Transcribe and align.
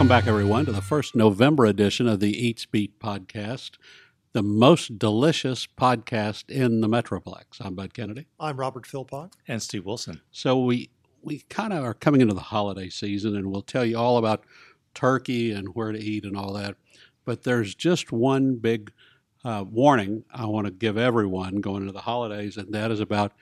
Welcome 0.00 0.08
back, 0.08 0.26
everyone, 0.26 0.64
to 0.64 0.72
the 0.72 0.80
first 0.80 1.14
November 1.14 1.66
edition 1.66 2.08
of 2.08 2.20
the 2.20 2.30
Eats 2.30 2.64
Beat 2.64 2.98
podcast, 2.98 3.72
the 4.32 4.42
most 4.42 4.98
delicious 4.98 5.66
podcast 5.66 6.48
in 6.48 6.80
the 6.80 6.88
Metroplex. 6.88 7.60
I'm 7.60 7.74
Bud 7.74 7.92
Kennedy. 7.92 8.26
I'm 8.40 8.56
Robert 8.56 8.86
Philpott. 8.86 9.34
And 9.46 9.62
Steve 9.62 9.84
Wilson. 9.84 10.22
So 10.30 10.58
we 10.58 10.88
we 11.20 11.40
kind 11.50 11.74
of 11.74 11.84
are 11.84 11.92
coming 11.92 12.22
into 12.22 12.32
the 12.32 12.40
holiday 12.40 12.88
season, 12.88 13.36
and 13.36 13.52
we'll 13.52 13.60
tell 13.60 13.84
you 13.84 13.98
all 13.98 14.16
about 14.16 14.42
turkey 14.94 15.52
and 15.52 15.74
where 15.74 15.92
to 15.92 16.00
eat 16.02 16.24
and 16.24 16.34
all 16.34 16.54
that. 16.54 16.76
But 17.26 17.42
there's 17.42 17.74
just 17.74 18.10
one 18.10 18.56
big 18.56 18.92
uh, 19.44 19.66
warning 19.70 20.24
I 20.32 20.46
want 20.46 20.64
to 20.66 20.70
give 20.70 20.96
everyone 20.96 21.56
going 21.56 21.82
into 21.82 21.92
the 21.92 22.00
holidays, 22.00 22.56
and 22.56 22.72
that 22.72 22.90
is 22.90 23.00
about 23.00 23.34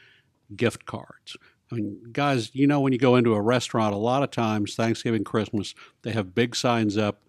gift 0.56 0.86
cards. 0.86 1.36
I 1.70 1.74
mean, 1.74 1.98
guys, 2.12 2.50
you 2.54 2.66
know, 2.66 2.80
when 2.80 2.92
you 2.92 2.98
go 2.98 3.16
into 3.16 3.34
a 3.34 3.40
restaurant, 3.40 3.94
a 3.94 3.98
lot 3.98 4.22
of 4.22 4.30
times, 4.30 4.74
Thanksgiving, 4.74 5.24
Christmas, 5.24 5.74
they 6.02 6.12
have 6.12 6.34
big 6.34 6.56
signs 6.56 6.96
up 6.96 7.22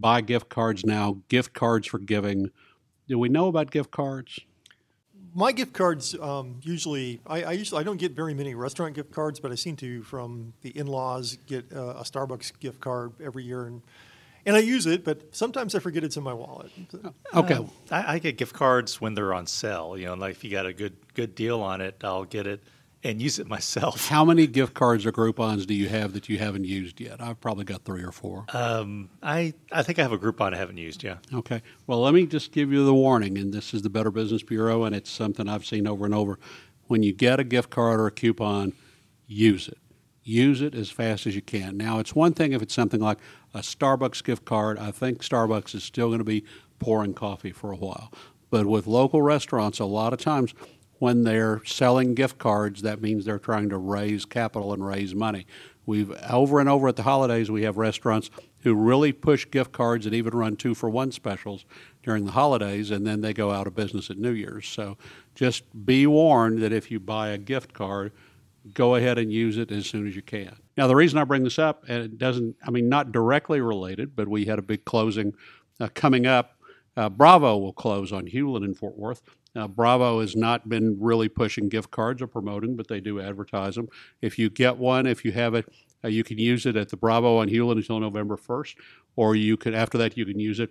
buy 0.00 0.22
gift 0.22 0.48
cards 0.48 0.84
now, 0.84 1.18
gift 1.28 1.52
cards 1.52 1.86
for 1.86 1.98
giving. 1.98 2.50
Do 3.06 3.18
we 3.18 3.28
know 3.28 3.48
about 3.48 3.70
gift 3.70 3.90
cards? 3.90 4.40
My 5.32 5.52
gift 5.52 5.72
cards 5.74 6.16
um, 6.20 6.60
usually, 6.62 7.20
I, 7.26 7.42
I, 7.42 7.52
usually, 7.52 7.80
I 7.80 7.84
don't 7.84 7.98
get 7.98 8.12
very 8.12 8.34
many 8.34 8.54
restaurant 8.54 8.94
gift 8.94 9.12
cards, 9.12 9.38
but 9.38 9.52
I 9.52 9.54
seem 9.54 9.76
to 9.76 10.02
from 10.02 10.54
the 10.62 10.70
in-laws 10.76 11.38
get 11.46 11.66
uh, 11.72 11.94
a 11.98 12.02
Starbucks 12.02 12.58
gift 12.58 12.80
card 12.80 13.12
every 13.22 13.44
year, 13.44 13.66
and 13.66 13.82
and 14.46 14.56
I 14.56 14.60
use 14.60 14.86
it, 14.86 15.04
but 15.04 15.36
sometimes 15.36 15.74
I 15.74 15.80
forget 15.80 16.02
it's 16.02 16.16
in 16.16 16.22
my 16.22 16.32
wallet. 16.32 16.72
Okay, 17.34 17.54
Uh, 17.54 17.64
I, 17.90 18.14
I 18.14 18.18
get 18.18 18.38
gift 18.38 18.54
cards 18.54 18.98
when 18.98 19.14
they're 19.14 19.34
on 19.34 19.46
sale. 19.46 19.96
You 19.98 20.06
know, 20.06 20.14
like 20.14 20.32
if 20.32 20.42
you 20.42 20.50
got 20.50 20.66
a 20.66 20.72
good 20.72 20.96
good 21.14 21.34
deal 21.34 21.60
on 21.60 21.80
it, 21.82 22.00
I'll 22.02 22.24
get 22.24 22.46
it 22.46 22.62
and 23.02 23.20
use 23.20 23.38
it 23.38 23.46
myself. 23.46 24.08
how 24.08 24.24
many 24.24 24.46
gift 24.46 24.74
cards 24.74 25.06
or 25.06 25.12
Groupons 25.12 25.66
do 25.66 25.74
you 25.74 25.88
have 25.88 26.12
that 26.12 26.28
you 26.28 26.38
haven't 26.38 26.64
used 26.64 27.00
yet? 27.00 27.20
I've 27.20 27.40
probably 27.40 27.64
got 27.64 27.84
three 27.84 28.02
or 28.02 28.12
four. 28.12 28.44
Um, 28.52 29.10
I 29.22 29.54
I 29.72 29.82
think 29.82 29.98
I 29.98 30.02
have 30.02 30.12
a 30.12 30.18
Groupon 30.18 30.54
I 30.54 30.58
haven't 30.58 30.76
used. 30.76 31.02
Yeah. 31.02 31.16
Okay. 31.32 31.62
Well, 31.86 32.00
let 32.00 32.14
me 32.14 32.26
just 32.26 32.52
give 32.52 32.72
you 32.72 32.84
the 32.84 32.94
warning, 32.94 33.38
and 33.38 33.52
this 33.52 33.72
is 33.74 33.82
the 33.82 33.90
Better 33.90 34.10
Business 34.10 34.42
Bureau, 34.42 34.84
and 34.84 34.94
it's 34.94 35.10
something 35.10 35.48
I've 35.48 35.66
seen 35.66 35.86
over 35.86 36.04
and 36.04 36.14
over. 36.14 36.38
When 36.86 37.02
you 37.02 37.12
get 37.12 37.40
a 37.40 37.44
gift 37.44 37.70
card 37.70 38.00
or 38.00 38.06
a 38.06 38.10
coupon, 38.10 38.72
use 39.26 39.68
it. 39.68 39.78
Use 40.22 40.60
it 40.60 40.74
as 40.74 40.90
fast 40.90 41.26
as 41.26 41.34
you 41.34 41.42
can. 41.42 41.76
Now, 41.76 41.98
it's 41.98 42.14
one 42.14 42.34
thing 42.34 42.52
if 42.52 42.60
it's 42.60 42.74
something 42.74 43.00
like 43.00 43.18
a 43.54 43.60
Starbucks 43.60 44.22
gift 44.22 44.44
card. 44.44 44.78
I 44.78 44.90
think 44.90 45.22
Starbucks 45.22 45.74
is 45.74 45.82
still 45.82 46.08
going 46.08 46.18
to 46.18 46.24
be 46.24 46.44
pouring 46.78 47.14
coffee 47.14 47.52
for 47.52 47.72
a 47.72 47.76
while. 47.76 48.12
But 48.50 48.66
with 48.66 48.86
local 48.86 49.22
restaurants, 49.22 49.78
a 49.78 49.84
lot 49.84 50.12
of 50.12 50.18
times 50.18 50.52
when 51.00 51.24
they're 51.24 51.62
selling 51.64 52.14
gift 52.14 52.38
cards, 52.38 52.82
that 52.82 53.00
means 53.00 53.24
they're 53.24 53.38
trying 53.38 53.70
to 53.70 53.78
raise 53.78 54.26
capital 54.26 54.72
and 54.74 54.86
raise 54.86 55.14
money. 55.14 55.46
We've 55.86 56.12
over 56.30 56.60
and 56.60 56.68
over 56.68 56.88
at 56.88 56.96
the 56.96 57.02
holidays, 57.02 57.50
we 57.50 57.62
have 57.62 57.78
restaurants 57.78 58.30
who 58.60 58.74
really 58.74 59.10
push 59.12 59.46
gift 59.50 59.72
cards 59.72 60.04
and 60.04 60.14
even 60.14 60.36
run 60.36 60.56
two 60.56 60.74
for 60.74 60.90
one 60.90 61.10
specials 61.10 61.64
during 62.02 62.26
the 62.26 62.32
holidays, 62.32 62.90
and 62.90 63.06
then 63.06 63.22
they 63.22 63.32
go 63.32 63.50
out 63.50 63.66
of 63.66 63.74
business 63.74 64.10
at 64.10 64.18
New 64.18 64.32
Year's. 64.32 64.68
So 64.68 64.98
just 65.34 65.64
be 65.86 66.06
warned 66.06 66.60
that 66.60 66.72
if 66.72 66.90
you 66.90 67.00
buy 67.00 67.30
a 67.30 67.38
gift 67.38 67.72
card, 67.72 68.12
go 68.74 68.94
ahead 68.94 69.18
and 69.18 69.32
use 69.32 69.56
it 69.56 69.72
as 69.72 69.86
soon 69.86 70.06
as 70.06 70.14
you 70.14 70.22
can. 70.22 70.54
Now, 70.76 70.86
the 70.86 70.96
reason 70.96 71.18
I 71.18 71.24
bring 71.24 71.44
this 71.44 71.58
up, 71.58 71.82
and 71.88 72.04
it 72.04 72.18
doesn't, 72.18 72.56
I 72.62 72.70
mean, 72.70 72.90
not 72.90 73.10
directly 73.10 73.62
related, 73.62 74.14
but 74.14 74.28
we 74.28 74.44
had 74.44 74.58
a 74.58 74.62
big 74.62 74.84
closing 74.84 75.32
uh, 75.80 75.88
coming 75.94 76.26
up. 76.26 76.58
Uh, 76.94 77.08
Bravo 77.08 77.56
will 77.56 77.72
close 77.72 78.12
on 78.12 78.26
Hulen 78.26 78.64
in 78.64 78.74
Fort 78.74 78.98
Worth. 78.98 79.22
Now, 79.54 79.66
Bravo 79.66 80.20
has 80.20 80.36
not 80.36 80.68
been 80.68 80.96
really 81.00 81.28
pushing 81.28 81.68
gift 81.68 81.90
cards 81.90 82.22
or 82.22 82.26
promoting, 82.26 82.76
but 82.76 82.88
they 82.88 83.00
do 83.00 83.20
advertise 83.20 83.74
them. 83.74 83.88
If 84.20 84.38
you 84.38 84.48
get 84.48 84.76
one, 84.76 85.06
if 85.06 85.24
you 85.24 85.32
have 85.32 85.54
it, 85.54 85.68
uh, 86.04 86.08
you 86.08 86.22
can 86.22 86.38
use 86.38 86.66
it 86.66 86.76
at 86.76 86.90
the 86.90 86.96
Bravo 86.96 87.38
on 87.38 87.48
Hulen 87.48 87.76
until 87.76 87.98
November 87.98 88.36
1st, 88.36 88.76
or 89.16 89.34
you 89.34 89.56
could, 89.56 89.74
after 89.74 89.98
that, 89.98 90.16
you 90.16 90.24
can 90.24 90.38
use 90.38 90.60
it 90.60 90.70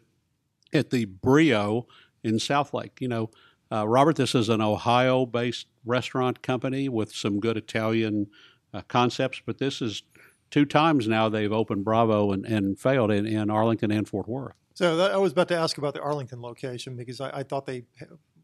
at 0.73 0.91
the 0.91 1.05
Brio 1.05 1.87
in 2.23 2.35
Southlake. 2.35 3.01
You 3.01 3.09
know, 3.09 3.29
uh, 3.71 3.87
Robert, 3.87 4.15
this 4.15 4.33
is 4.33 4.49
an 4.49 4.61
Ohio 4.61 5.25
based 5.25 5.67
restaurant 5.85 6.41
company 6.41 6.89
with 6.89 7.13
some 7.13 7.39
good 7.39 7.57
Italian 7.57 8.27
uh, 8.73 8.81
concepts, 8.87 9.41
but 9.45 9.57
this 9.57 9.81
is 9.81 10.03
two 10.51 10.65
times 10.65 11.07
now 11.07 11.29
they've 11.29 11.51
opened 11.51 11.83
Bravo 11.83 12.31
and, 12.31 12.45
and 12.45 12.79
failed 12.79 13.11
in, 13.11 13.25
in 13.25 13.49
Arlington 13.49 13.91
and 13.91 14.07
Fort 14.07 14.27
Worth. 14.27 14.55
So 14.73 14.95
that, 14.95 15.11
I 15.11 15.17
was 15.17 15.33
about 15.33 15.49
to 15.49 15.57
ask 15.57 15.77
about 15.77 15.93
the 15.93 16.01
Arlington 16.01 16.41
location 16.41 16.95
because 16.95 17.19
I, 17.19 17.39
I 17.39 17.43
thought 17.43 17.65
they, 17.65 17.83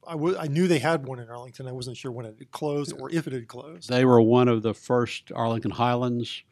I, 0.07 0.13
w- 0.13 0.38
I 0.38 0.47
knew 0.47 0.67
they 0.67 0.79
had 0.79 1.07
one 1.07 1.19
in 1.19 1.29
Arlington. 1.29 1.67
I 1.67 1.71
wasn't 1.71 1.97
sure 1.97 2.11
when 2.11 2.25
it 2.25 2.35
had 2.38 2.51
closed 2.51 2.93
or 2.99 3.11
if 3.11 3.27
it 3.27 3.33
had 3.33 3.47
closed. 3.47 3.89
They 3.89 4.05
were 4.05 4.21
one 4.21 4.47
of 4.47 4.61
the 4.61 4.73
first 4.73 5.31
Arlington 5.33 5.71
Highlands 5.71 6.43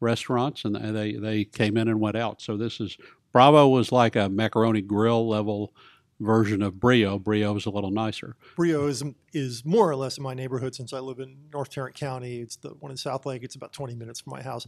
restaurants, 0.00 0.64
and 0.64 0.74
they, 0.96 1.12
they 1.12 1.44
came 1.44 1.76
in 1.76 1.88
and 1.88 2.00
went 2.00 2.16
out. 2.16 2.40
So 2.40 2.56
this 2.56 2.80
is 2.80 2.96
Bravo 3.32 3.68
was 3.68 3.92
like 3.92 4.16
a 4.16 4.28
macaroni 4.28 4.80
grill 4.80 5.28
level 5.28 5.72
version 6.18 6.62
of 6.62 6.78
Brio. 6.78 7.18
Brio 7.18 7.56
is 7.56 7.66
a 7.66 7.70
little 7.70 7.90
nicer. 7.90 8.36
Brio 8.56 8.86
is 8.86 9.02
is 9.32 9.64
more 9.64 9.88
or 9.88 9.96
less 9.96 10.18
in 10.18 10.24
my 10.24 10.34
neighborhood 10.34 10.74
since 10.74 10.92
I 10.92 10.98
live 10.98 11.18
in 11.18 11.36
North 11.52 11.70
Tarrant 11.70 11.94
County. 11.96 12.40
It's 12.40 12.56
the 12.56 12.70
one 12.70 12.90
in 12.90 12.96
South 12.96 13.26
Lake. 13.26 13.42
It's 13.42 13.54
about 13.54 13.72
20 13.72 13.94
minutes 13.94 14.20
from 14.20 14.32
my 14.32 14.42
house. 14.42 14.66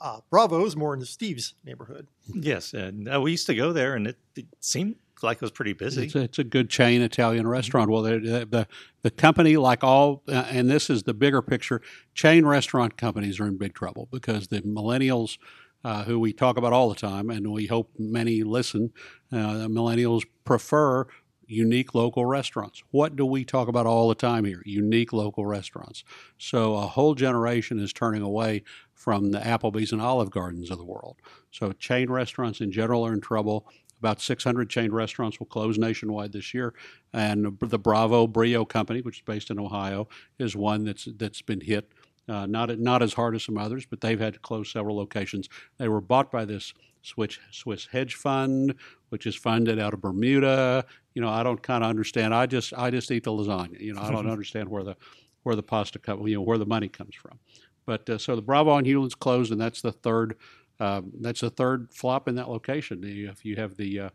Uh, 0.00 0.20
Bravo 0.30 0.64
is 0.66 0.76
more 0.76 0.94
in 0.94 1.04
Steve's 1.04 1.54
neighborhood. 1.64 2.08
Yes, 2.34 2.74
and 2.74 3.12
uh, 3.12 3.20
we 3.20 3.30
used 3.30 3.46
to 3.46 3.54
go 3.54 3.72
there, 3.72 3.94
and 3.94 4.08
it, 4.08 4.16
it 4.36 4.46
seemed 4.60 4.96
like 5.22 5.36
it 5.36 5.42
was 5.42 5.50
pretty 5.50 5.72
busy. 5.72 6.04
It's 6.04 6.14
a, 6.14 6.22
it's 6.22 6.38
a 6.38 6.44
good 6.44 6.70
chain 6.70 7.02
Italian 7.02 7.46
restaurant. 7.46 7.90
Well, 7.90 8.02
the 8.02 8.46
the, 8.48 8.68
the 9.02 9.10
company, 9.10 9.56
like 9.56 9.84
all, 9.84 10.22
uh, 10.28 10.46
and 10.50 10.70
this 10.70 10.90
is 10.90 11.04
the 11.04 11.14
bigger 11.14 11.42
picture. 11.42 11.80
Chain 12.14 12.46
restaurant 12.46 12.96
companies 12.96 13.40
are 13.40 13.46
in 13.46 13.56
big 13.58 13.74
trouble 13.74 14.08
because 14.10 14.48
the 14.48 14.60
millennials, 14.62 15.38
uh, 15.84 16.04
who 16.04 16.18
we 16.18 16.32
talk 16.32 16.56
about 16.56 16.72
all 16.72 16.88
the 16.88 16.94
time, 16.94 17.30
and 17.30 17.52
we 17.52 17.66
hope 17.66 17.90
many 17.98 18.42
listen, 18.42 18.92
uh, 19.32 19.66
millennials 19.68 20.24
prefer 20.44 21.06
unique 21.48 21.94
local 21.94 22.26
restaurants. 22.26 22.82
What 22.90 23.16
do 23.16 23.24
we 23.24 23.44
talk 23.44 23.68
about 23.68 23.86
all 23.86 24.08
the 24.08 24.14
time 24.14 24.44
here? 24.44 24.62
Unique 24.66 25.12
local 25.12 25.46
restaurants. 25.46 26.04
So 26.36 26.74
a 26.74 26.86
whole 26.86 27.14
generation 27.14 27.78
is 27.78 27.92
turning 27.92 28.22
away 28.22 28.62
from 28.92 29.30
the 29.30 29.38
Applebee's 29.38 29.92
and 29.92 30.02
Olive 30.02 30.30
Gardens 30.30 30.70
of 30.70 30.78
the 30.78 30.84
world. 30.84 31.16
So 31.50 31.72
chain 31.72 32.10
restaurants 32.10 32.60
in 32.60 32.70
general 32.70 33.06
are 33.06 33.14
in 33.14 33.20
trouble. 33.20 33.66
About 33.98 34.20
600 34.20 34.70
chain 34.70 34.92
restaurants 34.92 35.38
will 35.38 35.46
close 35.46 35.78
nationwide 35.78 36.32
this 36.32 36.54
year, 36.54 36.74
and 37.12 37.58
the 37.60 37.78
Bravo 37.78 38.26
Brio 38.26 38.64
Company, 38.64 39.00
which 39.00 39.18
is 39.18 39.22
based 39.22 39.50
in 39.50 39.58
Ohio, 39.58 40.08
is 40.38 40.54
one 40.54 40.84
that's 40.84 41.08
that's 41.16 41.42
been 41.42 41.60
hit. 41.60 41.90
Uh, 42.28 42.46
not 42.46 42.78
not 42.78 43.02
as 43.02 43.14
hard 43.14 43.34
as 43.34 43.42
some 43.42 43.56
others, 43.56 43.86
but 43.86 44.00
they've 44.00 44.20
had 44.20 44.34
to 44.34 44.40
close 44.40 44.70
several 44.70 44.96
locations. 44.96 45.48
They 45.78 45.88
were 45.88 46.00
bought 46.00 46.30
by 46.30 46.44
this 46.44 46.74
Swiss 47.02 47.38
Swiss 47.50 47.86
hedge 47.90 48.14
fund, 48.14 48.74
which 49.08 49.26
is 49.26 49.34
funded 49.34 49.78
out 49.78 49.94
of 49.94 50.00
Bermuda. 50.00 50.84
You 51.14 51.22
know, 51.22 51.30
I 51.30 51.42
don't 51.42 51.62
kind 51.62 51.82
of 51.82 51.90
understand. 51.90 52.34
I 52.34 52.46
just 52.46 52.74
I 52.74 52.90
just 52.90 53.10
eat 53.10 53.24
the 53.24 53.32
lasagna. 53.32 53.80
You 53.80 53.94
know, 53.94 54.02
I 54.02 54.10
don't 54.10 54.30
understand 54.30 54.68
where 54.68 54.84
the 54.84 54.96
where 55.42 55.56
the 55.56 55.62
pasta 55.62 55.98
come, 55.98 56.26
you 56.26 56.34
know, 56.34 56.42
where 56.42 56.58
the 56.58 56.66
money 56.66 56.88
comes 56.88 57.14
from. 57.14 57.38
But 57.86 58.08
uh, 58.10 58.18
so 58.18 58.36
the 58.36 58.42
Bravo 58.42 58.70
on 58.70 58.84
Hulen's 58.84 59.14
closed, 59.14 59.50
and 59.50 59.60
that's 59.60 59.80
the 59.80 59.92
third. 59.92 60.36
Um, 60.80 61.12
that's 61.20 61.40
the 61.40 61.50
third 61.50 61.88
flop 61.92 62.28
in 62.28 62.34
that 62.36 62.48
location. 62.48 63.02
If 63.04 63.44
you 63.44 63.56
have 63.56 63.76
the, 63.76 64.00
uh, 64.00 64.10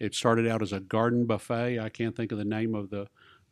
it 0.00 0.14
started 0.14 0.46
out 0.46 0.62
as 0.62 0.72
a 0.72 0.80
garden 0.80 1.26
buffet. 1.26 1.78
I 1.78 1.88
can't 1.88 2.14
think 2.16 2.32
of 2.32 2.38
the 2.38 2.44
name 2.44 2.74
of 2.74 2.90
the, 2.90 3.06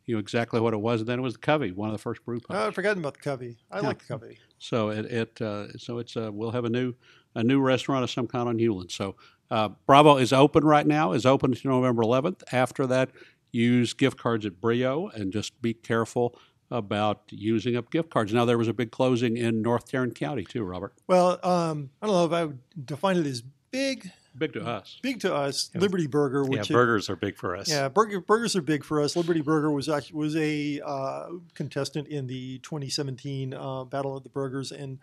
you 0.05 0.15
know 0.15 0.19
exactly 0.19 0.59
what 0.59 0.73
it 0.73 0.79
was. 0.81 1.01
And 1.01 1.09
then 1.09 1.19
it 1.19 1.21
was 1.23 1.33
the 1.33 1.39
Covey, 1.39 1.71
one 1.71 1.89
of 1.89 1.93
the 1.93 1.99
first 2.01 2.23
brew 2.25 2.39
pubs. 2.39 2.59
Oh, 2.59 2.67
I'd 2.67 2.75
forgotten 2.75 2.99
about 3.01 3.15
the 3.15 3.21
Covey. 3.21 3.57
I 3.71 3.77
Yeah. 3.81 3.87
like 3.87 3.99
the 3.99 4.05
Covey. 4.05 4.37
So 4.59 4.89
it, 4.89 5.05
it 5.05 5.41
uh, 5.41 5.75
so 5.77 5.97
it's 5.97 6.15
uh, 6.15 6.29
we'll 6.31 6.51
have 6.51 6.65
a 6.65 6.69
new 6.69 6.93
a 7.33 7.43
new 7.43 7.59
restaurant 7.59 8.03
of 8.03 8.11
some 8.11 8.27
kind 8.27 8.47
on 8.47 8.57
Hulen. 8.57 8.91
So 8.91 9.15
uh, 9.51 9.69
Bravo 9.87 10.17
is 10.17 10.31
open 10.31 10.63
right 10.63 10.85
now. 10.85 11.11
Is 11.13 11.25
open 11.25 11.51
until 11.53 11.71
November 11.71 12.03
11th. 12.03 12.43
After 12.51 12.85
that, 12.87 13.09
use 13.51 13.93
gift 13.93 14.17
cards 14.17 14.45
at 14.45 14.61
Brio 14.61 15.07
and 15.09 15.33
just 15.33 15.59
be 15.61 15.73
careful 15.73 16.37
about 16.71 17.21
using 17.29 17.75
up 17.75 17.91
gift 17.91 18.09
cards. 18.09 18.33
Now 18.33 18.45
there 18.45 18.57
was 18.57 18.67
a 18.67 18.73
big 18.73 18.91
closing 18.91 19.37
in 19.37 19.61
North 19.61 19.89
Tarrant 19.89 20.15
County 20.15 20.43
too, 20.43 20.63
Robert. 20.63 20.93
Well, 21.07 21.39
um, 21.43 21.89
I 22.01 22.07
don't 22.07 22.15
know 22.15 22.25
if 22.25 22.31
I 22.31 22.45
would 22.45 22.59
define 22.85 23.17
it 23.17 23.25
as 23.25 23.43
big. 23.71 24.09
Big 24.37 24.51
to 24.53 24.65
us. 24.65 24.99
Big 25.01 25.21
to 25.21 25.33
us, 25.33 25.69
Yeah. 25.73 25.79
Liberty 25.81 26.07
Burger, 26.07 26.43
yeah, 26.43 26.49
which 26.59 26.69
burgers 26.69 27.09
are 27.09 27.15
big 27.15 27.37
for 27.37 27.55
us. 27.55 27.69
Yeah, 27.69 27.87
burger, 27.87 28.19
burgers 28.19 28.55
are 28.57 28.61
big 28.61 28.83
for 28.83 29.01
us. 29.01 29.15
Liberty 29.15 29.39
Burger 29.39 29.71
was 29.71 29.87
actually 29.87 30.17
was 30.17 30.35
a 30.35 30.81
uh, 30.85 31.27
contestant 31.53 32.09
in 32.09 32.27
the 32.27 32.59
2017 32.59 33.53
uh, 33.53 33.85
Battle 33.85 34.17
of 34.17 34.23
the 34.23 34.29
Burgers 34.29 34.73
and 34.73 34.99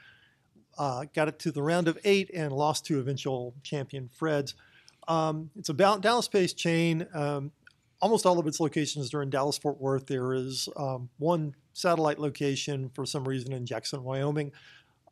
uh, 0.77 1.07
got 1.15 1.29
it 1.29 1.39
to 1.41 1.51
the 1.51 1.63
round 1.63 1.89
of 1.89 1.99
eight 2.05 2.31
and 2.35 2.53
lost 2.53 2.85
to 2.87 2.99
eventual 2.99 3.55
champion 3.63 4.11
Fred's. 4.13 4.55
Um, 5.09 5.51
it's 5.59 5.69
a 5.69 5.75
Dallas-based 5.75 6.57
chain. 6.57 7.07
Um, 7.15 7.53
almost 8.03 8.27
all 8.27 8.39
of 8.39 8.47
its 8.47 8.61
locations 8.61 9.15
are 9.15 9.23
in 9.23 9.31
Dallas 9.31 9.57
Fort 9.57 9.81
Worth. 9.81 10.07
There 10.07 10.35
is 10.35 10.69
um, 10.77 11.09
one 11.19 11.55
satellite 11.73 12.19
location 12.19 12.91
for 12.91 13.07
some 13.07 13.27
reason 13.27 13.53
in 13.53 13.65
Jackson, 13.65 14.03
Wyoming. 14.05 14.53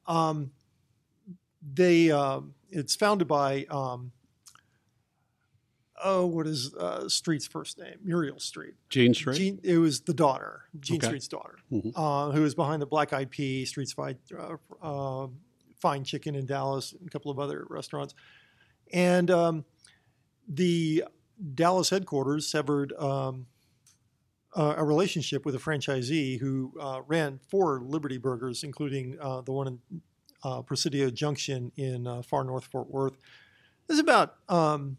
Um, 0.07 0.51
they 1.75 2.11
um 2.11 2.55
it's 2.71 2.95
founded 2.97 3.29
by 3.29 3.65
um, 3.71 4.13
oh, 6.03 6.27
what 6.27 6.47
is 6.47 6.75
uh, 6.75 7.09
Street's 7.09 7.47
first 7.47 7.79
name? 7.79 7.97
Muriel 8.03 8.41
Street. 8.41 8.75
Gene 8.89 9.13
Street. 9.15 9.37
Jean, 9.37 9.61
it 9.63 9.79
was 9.79 10.01
the 10.01 10.15
daughter, 10.15 10.63
Gene 10.81 10.97
Okay. 10.97 11.07
Street's 11.09 11.29
daughter, 11.29 11.57
Mhm. 11.71 11.93
uh, 11.95 12.31
who 12.33 12.41
was 12.43 12.55
behind 12.55 12.81
the 12.81 12.87
Black 12.87 13.13
Eyed 13.13 13.31
Pea, 13.31 13.65
Street's 13.67 13.93
Fine, 13.93 14.17
uh, 14.37 14.57
uh, 14.83 15.29
Fine 15.81 16.05
Chicken 16.05 16.35
in 16.35 16.47
Dallas, 16.47 16.93
and 16.93 17.07
a 17.07 17.11
couple 17.11 17.31
of 17.31 17.39
other 17.39 17.67
restaurants. 17.69 18.15
And 18.93 19.31
um, 19.31 19.65
the 20.49 21.05
Dallas 21.55 21.91
headquarters 21.91 22.47
severed 22.47 22.93
um, 22.95 23.47
uh, 24.55 24.75
a 24.77 24.85
relationship 24.85 25.45
with 25.45 25.55
a 25.55 25.59
franchisee 25.59 26.39
who 26.41 26.73
uh, 26.81 27.03
ran 27.07 27.41
four 27.49 27.81
Liberty 27.81 28.19
Burgers, 28.19 28.65
including 28.65 29.17
uh, 29.21 29.41
the 29.43 29.53
one 29.53 29.67
in 29.69 30.01
uh, 30.43 30.63
Presidio 30.63 31.11
Junction 31.11 31.73
in 31.77 32.07
uh, 32.07 32.23
far 32.23 32.45
north 32.45 32.65
Fort 32.65 32.91
Worth. 32.91 33.17
It's 33.89 34.01
about 34.01 34.37
um, 34.49 34.97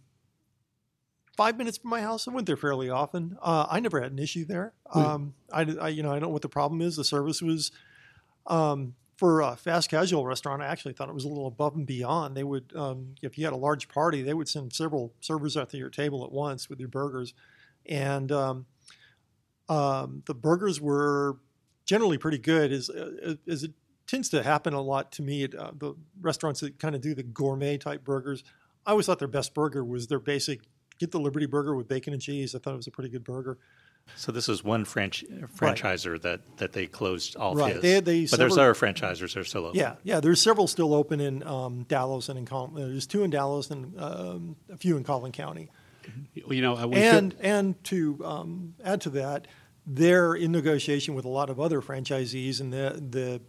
five 1.35 1.57
minutes 1.57 1.77
from 1.77 1.89
my 1.89 2.01
house. 2.01 2.27
I 2.27 2.31
went 2.31 2.47
there 2.47 2.57
fairly 2.57 2.89
often. 2.89 3.37
Uh, 3.41 3.65
I 3.69 3.79
never 3.79 4.01
had 4.01 4.11
an 4.11 4.19
issue 4.19 4.45
there. 4.45 4.73
Um, 4.93 5.33
I, 5.51 5.61
I, 5.79 5.87
you 5.89 6.03
know, 6.03 6.09
I 6.09 6.13
don't 6.13 6.23
know 6.23 6.29
what 6.29 6.41
the 6.41 6.49
problem 6.49 6.81
is. 6.81 6.95
The 6.95 7.03
service 7.03 7.41
was 7.41 7.71
um, 8.47 8.95
for 9.21 9.41
a 9.41 9.55
fast 9.55 9.87
casual 9.87 10.25
restaurant. 10.25 10.63
I 10.63 10.65
actually 10.65 10.93
thought 10.93 11.07
it 11.07 11.13
was 11.13 11.25
a 11.25 11.27
little 11.27 11.45
above 11.45 11.75
and 11.75 11.85
beyond. 11.85 12.35
They 12.35 12.43
would, 12.43 12.75
um, 12.75 13.13
if 13.21 13.37
you 13.37 13.45
had 13.45 13.53
a 13.53 13.55
large 13.55 13.87
party, 13.87 14.23
they 14.23 14.33
would 14.33 14.49
send 14.49 14.73
several 14.73 15.13
servers 15.19 15.55
out 15.55 15.69
to 15.69 15.77
your 15.77 15.91
table 15.91 16.25
at 16.25 16.31
once 16.31 16.71
with 16.71 16.79
your 16.79 16.89
burgers, 16.89 17.35
and 17.85 18.31
um, 18.31 18.65
um, 19.69 20.23
the 20.25 20.33
burgers 20.33 20.81
were 20.81 21.37
generally 21.85 22.17
pretty 22.17 22.39
good. 22.39 22.71
As 22.71 22.89
uh, 22.89 23.35
as 23.47 23.63
it 23.63 23.73
tends 24.07 24.27
to 24.29 24.41
happen 24.41 24.73
a 24.73 24.81
lot 24.81 25.11
to 25.11 25.21
me 25.21 25.43
at 25.43 25.53
uh, 25.53 25.69
the 25.77 25.93
restaurants 26.19 26.61
that 26.61 26.79
kind 26.79 26.95
of 26.95 27.01
do 27.01 27.13
the 27.13 27.21
gourmet 27.21 27.77
type 27.77 28.03
burgers. 28.03 28.43
I 28.87 28.89
always 28.89 29.05
thought 29.05 29.19
their 29.19 29.27
best 29.27 29.53
burger 29.53 29.85
was 29.85 30.07
their 30.07 30.17
basic 30.17 30.61
get 30.97 31.11
the 31.11 31.19
Liberty 31.19 31.45
Burger 31.45 31.75
with 31.75 31.87
bacon 31.87 32.13
and 32.13 32.21
cheese. 32.23 32.55
I 32.55 32.57
thought 32.57 32.73
it 32.73 32.77
was 32.77 32.87
a 32.87 32.91
pretty 32.91 33.11
good 33.11 33.23
burger. 33.23 33.59
So 34.15 34.31
this 34.31 34.49
is 34.49 34.63
one 34.63 34.85
franch- 34.85 35.23
franchiser 35.57 36.21
that, 36.21 36.41
that 36.57 36.73
they 36.73 36.85
closed 36.85 37.35
all 37.35 37.55
Right. 37.55 37.73
his. 37.75 37.81
They- 37.81 37.99
they 38.01 38.25
but 38.27 38.37
there's 38.39 38.57
other 38.57 38.73
franchisers 38.73 39.33
that 39.33 39.37
are 39.37 39.43
still 39.43 39.65
open. 39.67 39.79
Yeah, 39.79 39.95
yeah. 40.03 40.19
There's 40.19 40.41
several 40.41 40.67
still 40.67 40.93
open 40.93 41.19
in 41.19 41.43
um, 41.43 41.83
Dallas 41.83 42.29
and 42.29 42.37
in 42.37 42.45
Col- 42.45 42.71
uh, 42.75 42.79
there's 42.79 43.07
two 43.07 43.23
in 43.23 43.29
Dallas 43.31 43.71
and 43.71 43.99
um, 43.99 44.55
a 44.71 44.77
few 44.77 44.97
in 44.97 45.03
Collin 45.03 45.31
County. 45.31 45.69
You 46.33 46.61
know, 46.61 46.87
we 46.87 46.97
and 46.97 47.31
should, 47.33 47.41
and 47.41 47.83
to 47.85 48.19
um, 48.25 48.73
add 48.83 49.01
to 49.01 49.09
that, 49.11 49.47
they're 49.85 50.33
in 50.33 50.51
negotiation 50.51 51.13
with 51.15 51.25
a 51.25 51.29
lot 51.29 51.49
of 51.49 51.59
other 51.59 51.81
franchisees, 51.81 52.59
and 52.59 52.73
the 52.73 53.01
the 53.09 53.41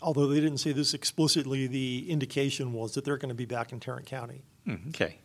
although 0.00 0.26
they 0.26 0.40
didn't 0.40 0.58
say 0.58 0.72
this 0.72 0.94
explicitly, 0.94 1.66
the 1.68 2.10
indication 2.10 2.72
was 2.72 2.94
that 2.94 3.04
they're 3.04 3.16
going 3.16 3.28
to 3.28 3.34
be 3.36 3.44
back 3.44 3.72
in 3.72 3.78
Tarrant 3.80 4.06
County. 4.06 4.42
Hmm, 4.66 4.74
okay. 4.88 5.18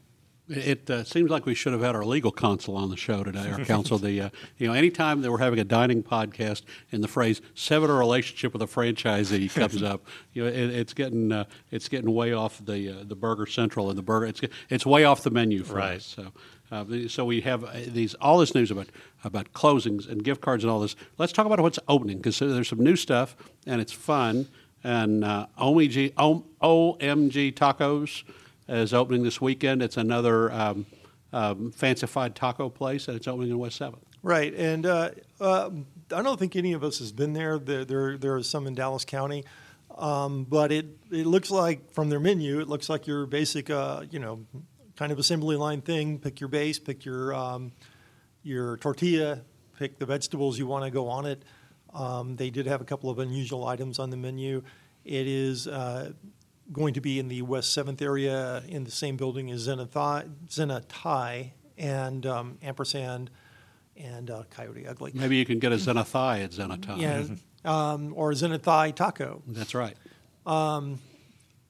It 0.49 0.89
uh, 0.89 1.03
seems 1.03 1.29
like 1.29 1.45
we 1.45 1.53
should 1.53 1.73
have 1.73 1.81
had 1.81 1.94
our 1.94 2.05
legal 2.05 2.31
counsel 2.31 2.77
on 2.77 2.89
the 2.89 2.95
show 2.95 3.21
today, 3.23 3.51
our 3.51 3.65
counsel. 3.65 3.97
The 3.97 4.21
uh, 4.21 4.29
you 4.57 4.67
know, 4.67 4.73
anytime 4.73 5.21
that 5.21 5.29
we're 5.31 5.39
having 5.39 5.59
a 5.59 5.65
dining 5.65 6.03
podcast 6.03 6.61
and 6.94 7.03
the 7.03 7.07
phrase 7.09 7.41
"sever 7.53 7.94
a 7.94 7.97
relationship 7.97 8.53
with 8.53 8.61
a 8.61 8.65
franchisee" 8.65 9.53
comes 9.53 9.83
up, 9.83 10.05
you 10.31 10.44
know, 10.44 10.49
it, 10.49 10.55
it's 10.55 10.94
getting 10.94 11.33
uh, 11.33 11.44
it's 11.69 11.89
getting 11.89 12.13
way 12.13 12.31
off 12.31 12.63
the 12.65 12.89
uh, 12.91 13.03
the 13.03 13.15
Burger 13.15 13.45
Central 13.45 13.89
and 13.89 13.97
the 13.97 14.03
burger. 14.03 14.25
It's 14.27 14.41
it's 14.69 14.85
way 14.85 15.03
off 15.03 15.21
the 15.23 15.31
menu 15.31 15.63
for 15.63 15.75
Right. 15.75 15.97
us. 15.97 16.05
So. 16.05 16.31
Uh, 16.69 16.83
so 17.07 17.23
we 17.23 17.39
have 17.39 17.63
uh, 17.63 17.71
these 17.88 18.13
all 18.15 18.39
this 18.39 18.53
news 18.53 18.71
about 18.71 18.88
about 19.23 19.53
closings 19.53 20.09
and 20.09 20.21
gift 20.21 20.41
cards 20.41 20.65
and 20.65 20.71
all 20.71 20.81
this. 20.81 20.97
Let's 21.17 21.31
talk 21.31 21.45
about 21.45 21.61
what's 21.61 21.79
opening 21.88 22.17
because 22.17 22.39
there's 22.39 22.67
some 22.67 22.79
new 22.81 22.97
stuff 22.97 23.38
and 23.65 23.79
it's 23.79 23.94
fun. 23.94 24.47
And 24.83 25.23
uh, 25.23 25.47
OMG, 25.57 26.11
OMG 26.13 27.53
Tacos 27.53 28.23
is 28.68 28.94
opening 28.94 29.24
this 29.24 29.40
weekend. 29.40 29.81
It's 29.81 29.98
another 29.98 30.52
um, 30.52 30.86
um, 31.34 31.72
fancified 31.72 32.36
taco 32.36 32.69
place, 32.69 33.08
and 33.08 33.18
it's 33.18 33.28
opening 33.28 33.52
in 33.52 33.60
West 33.60 33.78
Seventh. 33.78 34.04
Right, 34.24 34.54
and 34.54 34.86
uh, 34.86 35.12
uh, 35.40 35.69
I 36.14 36.22
don't 36.22 36.40
think 36.40 36.56
any 36.56 36.74
of 36.74 36.84
us 36.84 37.00
has 37.00 37.12
been 37.12 37.34
there. 37.34 37.60
There, 37.60 37.86
there, 37.86 38.18
there 38.18 38.36
are 38.36 38.44
some 38.44 38.68
in 38.68 38.75
Dallas 38.75 39.06
County, 39.06 39.46
um, 39.98 40.44
but 40.44 40.72
it 40.72 40.86
it 41.12 41.25
looks 41.25 41.52
like 41.52 41.92
from 41.92 42.10
their 42.10 42.19
menu, 42.19 42.60
it 42.60 42.68
looks 42.68 42.90
like 42.90 43.08
your 43.08 43.25
basic, 43.25 43.69
uh, 43.69 44.04
you 44.10 44.19
know, 44.19 44.46
kind 44.96 45.12
of 45.12 45.19
assembly 45.19 45.56
line 45.56 45.81
thing. 45.81 46.19
Pick 46.19 46.40
your 46.40 46.50
base, 46.50 46.80
pick 46.80 47.06
your 47.06 47.34
um, 47.34 47.72
your 48.44 48.78
tortilla, 48.78 49.42
pick 49.78 50.00
the 50.00 50.06
vegetables 50.06 50.58
you 50.58 50.68
want 50.68 50.84
to 50.84 50.92
go 50.92 51.08
on 51.08 51.25
it. 51.25 51.44
Um, 51.94 52.36
they 52.36 52.50
did 52.50 52.66
have 52.66 52.81
a 52.81 52.86
couple 52.86 53.10
of 53.10 53.19
unusual 53.19 53.66
items 53.66 54.00
on 54.00 54.10
the 54.10 54.18
menu. 54.18 54.64
It 55.06 55.25
is 55.28 55.68
uh, 55.68 56.12
going 56.72 56.94
to 56.94 57.02
be 57.02 57.19
in 57.19 57.28
the 57.28 57.42
West 57.42 57.74
Seventh 57.74 58.02
area 58.02 58.64
in 58.68 58.84
the 58.84 58.92
same 58.92 59.18
building 59.18 59.52
as 59.52 59.68
Zenathi, 59.68 60.30
Zenatai 60.48 61.52
and 61.78 62.25
um, 62.25 62.58
Ampersand 62.62 63.30
and 63.96 64.30
uh, 64.30 64.44
Coyote 64.50 64.88
Ugly. 64.88 65.12
Maybe 65.14 65.38
you 65.38 65.46
can 65.46 65.60
get 65.60 65.72
a 65.72 65.75
Zenathai 65.75 66.44
at 66.44 66.52
Zenathai. 66.52 67.00
Yeah, 67.00 67.24
um, 67.66 68.14
or 68.16 68.31
Zenathai 68.31 68.96
Taco. 68.96 69.42
That's 69.48 69.74
right. 69.74 69.96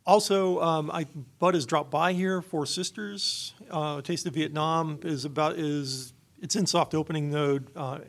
Also, 0.08 0.62
um, 0.62 0.90
I 0.90 1.06
Bud 1.38 1.54
has 1.54 1.66
dropped 1.66 1.92
by 1.92 2.14
here. 2.14 2.42
Four 2.42 2.66
Sisters, 2.66 3.54
uh, 3.70 4.02
Taste 4.02 4.26
of 4.26 4.34
Vietnam 4.34 5.00
is 5.04 5.26
about 5.26 5.58
is 5.58 6.14
it's 6.42 6.56
in 6.56 6.66
soft 6.66 6.96
opening 6.96 7.30
mode 7.30 7.68
uh, 7.76 8.00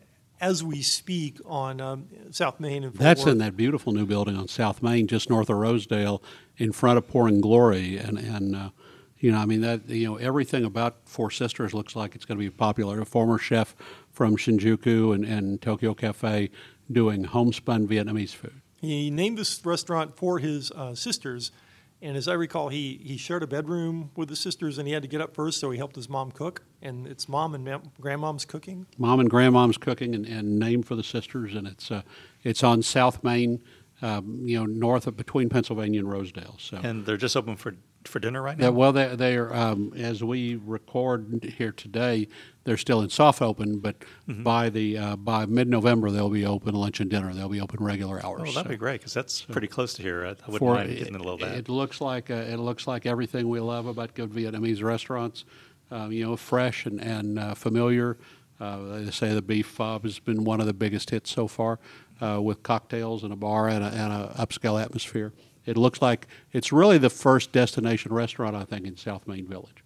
as 0.41 0.63
we 0.63 0.83
speak 0.83 1.39
on 1.45 1.81
um, 1.81 2.09
South 2.31 2.61
Main 2.61 2.85
and 2.85 2.93
Fort 2.93 3.03
That's 3.03 3.21
Worth. 3.25 3.33
in 3.33 3.39
that 3.39 3.57
beautiful 3.57 3.93
new 3.93 4.07
building 4.07 4.37
on 4.37 4.49
South 4.49 4.83
Main, 4.83 5.07
just 5.07 5.31
north 5.31 5.51
of 5.51 5.57
Rosedale, 5.57 6.23
in 6.57 6.73
front 6.73 6.99
of 6.99 7.09
Pouring 7.09 7.41
Glory, 7.41 7.97
and 7.97 8.19
and 8.19 8.57
uh, 8.57 8.71
you 9.19 9.33
know, 9.33 9.39
I 9.39 9.47
mean 9.47 9.61
that 9.63 9.89
you 9.89 10.07
know 10.07 10.17
everything 10.17 10.65
about 10.65 10.97
Four 11.05 11.31
Sisters 11.31 11.75
looks 11.75 11.97
like 11.97 12.15
it's 12.15 12.25
going 12.25 12.39
to 12.39 12.45
be 12.45 12.51
popular. 12.51 13.01
A 13.01 13.07
former 13.07 13.39
chef 13.39 13.75
from 14.11 14.37
Shinjuku 14.37 15.15
and, 15.15 15.25
and 15.25 15.61
Tokyo 15.61 15.95
Cafe 15.95 16.51
doing 16.91 17.25
homespun 17.25 17.87
Vietnamese 17.87 18.35
food. 18.35 18.61
He 18.81 19.11
named 19.11 19.39
this 19.39 19.65
restaurant 19.67 20.17
for 20.17 20.39
his 20.39 20.71
uh, 20.71 20.95
sisters, 20.95 21.51
and 22.01 22.17
as 22.17 22.29
I 22.29 22.35
recall, 22.35 22.69
he 22.69 23.01
he 23.03 23.17
shared 23.17 23.43
a 23.43 23.47
bedroom 23.47 24.11
with 24.17 24.29
the 24.29 24.37
sisters, 24.37 24.79
and 24.79 24.87
he 24.87 24.95
had 24.95 25.03
to 25.03 25.09
get 25.09 25.21
up 25.21 25.35
first, 25.35 25.61
so 25.61 25.71
he 25.71 25.79
helped 25.79 25.97
his 25.97 26.09
mom 26.09 26.31
cook. 26.31 26.63
And 26.81 27.07
it's 27.07 27.29
mom 27.29 27.55
and 27.55 27.65
ma- 27.65 27.81
grandmom's 28.01 28.45
cooking. 28.45 28.87
Mom 28.99 29.21
and 29.21 29.29
Grandmom's 29.29 29.79
cooking, 29.79 30.15
and, 30.15 30.27
and 30.27 30.59
named 30.59 30.87
for 30.87 30.95
the 30.95 31.03
sisters, 31.03 31.55
and 31.55 31.67
it's 31.67 31.91
uh, 31.91 32.03
it's 32.45 32.63
on 32.63 32.83
South 32.83 33.25
Main, 33.25 33.63
um, 34.01 34.43
you 34.45 34.59
know, 34.59 34.67
north 34.67 35.07
of 35.07 35.17
between 35.17 35.49
Pennsylvania 35.49 36.01
and 36.01 36.11
Rosedale. 36.11 36.57
So. 36.59 36.79
And 36.83 37.05
they're 37.05 37.17
just 37.17 37.37
open 37.37 37.57
for, 37.57 37.75
for 38.09 38.19
dinner 38.19 38.43
right 38.43 38.59
now? 38.59 38.65
Yeah, 38.67 38.71
well, 38.71 38.93
they 38.93 39.15
they 39.17 39.37
are 39.37 39.55
um, 39.55 39.93
as 39.97 40.23
we 40.25 40.57
record 40.57 41.53
here 41.59 41.73
today. 41.73 42.29
They're 42.65 42.77
still 42.77 43.01
in 43.01 43.09
soft 43.09 43.41
open, 43.41 43.79
but 43.79 43.97
Mm-hmm. 44.29 44.43
by 44.43 44.69
the 44.69 44.99
uh, 44.99 45.17
by 45.17 45.47
mid 45.47 45.69
November 45.69 46.11
they'll 46.11 46.29
be 46.29 46.45
open 46.45 46.75
lunch 46.75 47.01
and 47.01 47.09
dinner. 47.11 47.33
They'll 47.33 47.49
be 47.49 47.61
open 47.63 47.83
regular 47.83 48.25
hours. 48.25 48.41
oh, 48.43 48.45
that'd 48.53 48.65
So 48.65 48.69
be 48.69 48.77
great 48.77 49.01
because 49.01 49.15
that's 49.15 49.41
pretty 49.43 49.69
close 49.69 49.95
to 49.95 50.03
here. 50.03 50.25
I, 50.27 50.29
I 50.31 50.33
wouldn't 50.49 50.59
for- 50.59 50.75
mind 50.75 50.95
getting 50.97 51.15
a 51.15 51.19
little 51.19 51.39
bit. 51.39 51.49
It 51.53 51.69
looks 51.71 52.01
like 52.03 52.31
uh, 52.31 52.35
it 52.35 52.59
looks 52.59 52.87
like 52.87 53.07
everything 53.07 53.49
we 53.49 53.61
love 53.61 53.87
about 53.87 54.15
good 54.15 54.31
Vietnamese 54.31 54.83
restaurants. 54.83 55.45
Um, 55.91 56.13
you 56.13 56.25
know, 56.27 56.37
fresh 56.37 56.85
and 56.85 57.01
and 57.01 57.39
uh, 57.39 57.55
familiar. 57.55 58.19
Uh, 58.61 58.99
they 58.99 59.11
say 59.13 59.33
the 59.33 59.41
beef 59.41 59.67
pho 59.69 59.99
has 60.01 60.19
been 60.19 60.43
one 60.45 60.61
of 60.61 60.67
the 60.67 60.75
biggest 60.75 61.09
hits 61.11 61.31
so 61.31 61.47
far, 61.47 61.79
uh, 62.21 62.43
with 62.43 62.63
cocktails 62.65 63.23
and 63.23 63.33
a 63.33 63.37
bar 63.37 63.69
and 63.69 63.83
an 63.85 64.11
upscale 64.37 64.83
atmosphere. 64.83 65.33
It 65.69 65.77
looks 65.77 66.01
like 66.01 66.27
it's 66.53 66.73
really 66.73 66.97
the 66.97 67.11
first 67.11 67.53
destination 67.53 68.13
restaurant 68.13 68.57
I 68.57 68.65
think 68.65 68.87
in 68.87 68.97
South 68.97 69.27
Main 69.27 69.47
Village. 69.47 69.85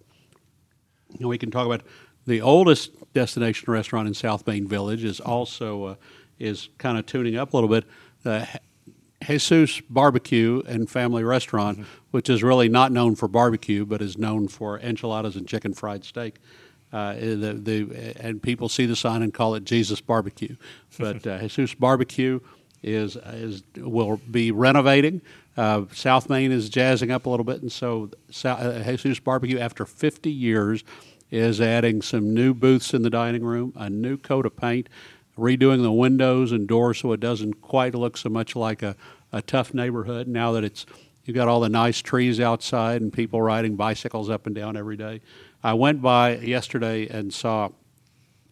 Know, 1.19 1.27
we 1.29 1.39
can 1.39 1.51
talk 1.51 1.67
about 1.67 1.83
the 2.25 2.41
oldest 2.41 2.93
destination 3.13 3.71
restaurant 3.71 4.07
in 4.07 4.15
South 4.15 4.47
Main 4.47 4.67
Village 4.69 5.03
is 5.03 5.19
also 5.19 5.85
uh, 5.85 5.95
is 6.39 6.69
kind 6.79 6.99
of 6.99 7.07
tuning 7.07 7.37
up 7.37 7.53
a 7.53 7.57
little 7.57 7.69
bit. 7.69 7.85
Uh, 8.25 8.47
Jesus 9.27 9.81
Barbecue 9.91 10.63
and 10.67 10.89
Family 10.89 11.25
Restaurant, 11.25 11.85
which 12.13 12.31
is 12.31 12.45
really 12.45 12.69
not 12.69 12.93
known 12.93 13.17
for 13.17 13.27
barbecue, 13.27 13.85
but 13.85 14.01
is 14.01 14.17
known 14.17 14.47
for 14.47 14.79
enchiladas 14.79 15.35
and 15.35 15.49
chicken 15.49 15.75
fried 15.75 16.05
steak. 16.05 16.37
Uh, 16.93 17.15
the, 17.15 17.59
the, 17.61 18.15
and 18.21 18.43
people 18.43 18.69
see 18.69 18.87
the 18.87 18.97
sign 18.97 19.23
and 19.23 19.33
call 19.33 19.55
it 19.55 19.65
Jesus 19.65 20.01
Barbecue. 20.01 20.57
But 20.99 21.27
uh, 21.27 21.39
Jesus 21.43 21.75
Barbecue 21.75 22.41
is, 22.83 23.17
is 23.17 23.63
will 23.77 24.21
be 24.31 24.51
renovating. 24.51 25.21
Uh, 25.57 25.85
South 25.93 26.29
Main 26.29 26.51
is 26.51 26.69
jazzing 26.69 27.11
up 27.11 27.27
a 27.27 27.31
little 27.31 27.45
bit, 27.45 27.63
and 27.63 27.71
so 27.71 28.11
uh, 28.45 28.93
Jesus 28.97 29.21
Barbecue, 29.21 29.59
after 29.59 29.85
50 29.85 30.31
years, 30.31 30.83
is 31.31 31.61
adding 31.61 32.03
some 32.03 32.35
new 32.35 32.55
booths 32.55 32.93
in 32.95 33.03
the 33.03 33.11
dining 33.11 33.43
room, 33.43 33.73
a 33.77 33.89
new 33.89 34.17
coat 34.17 34.47
of 34.47 34.57
paint, 34.57 34.89
redoing 35.39 35.83
the 35.83 35.93
windows 35.93 36.53
and 36.53 36.69
doors 36.69 36.99
so 36.99 37.13
it 37.13 37.21
doesn't 37.21 37.55
quite 37.63 37.95
look 37.95 38.17
so 38.17 38.29
much 38.29 38.55
like 38.55 38.83
a, 38.83 38.97
a 39.33 39.41
tough 39.41 39.73
neighborhood 39.73 40.29
now 40.29 40.53
that 40.53 40.63
it's 40.63 40.85
you've 41.25 41.35
got 41.35 41.49
all 41.49 41.61
the 41.61 41.69
nice 41.69 42.01
trees 42.01 42.39
outside 42.39 43.01
and 43.01 43.13
people 43.13 43.41
riding 43.41 43.77
bicycles 43.77 44.29
up 44.29 44.47
and 44.47 44.55
down 44.55 44.77
every 44.77 44.97
day. 44.97 45.21
I 45.63 45.75
went 45.75 46.03
by 46.03 46.37
yesterday 46.37 47.07
and 47.09 47.33
saw 47.33 47.71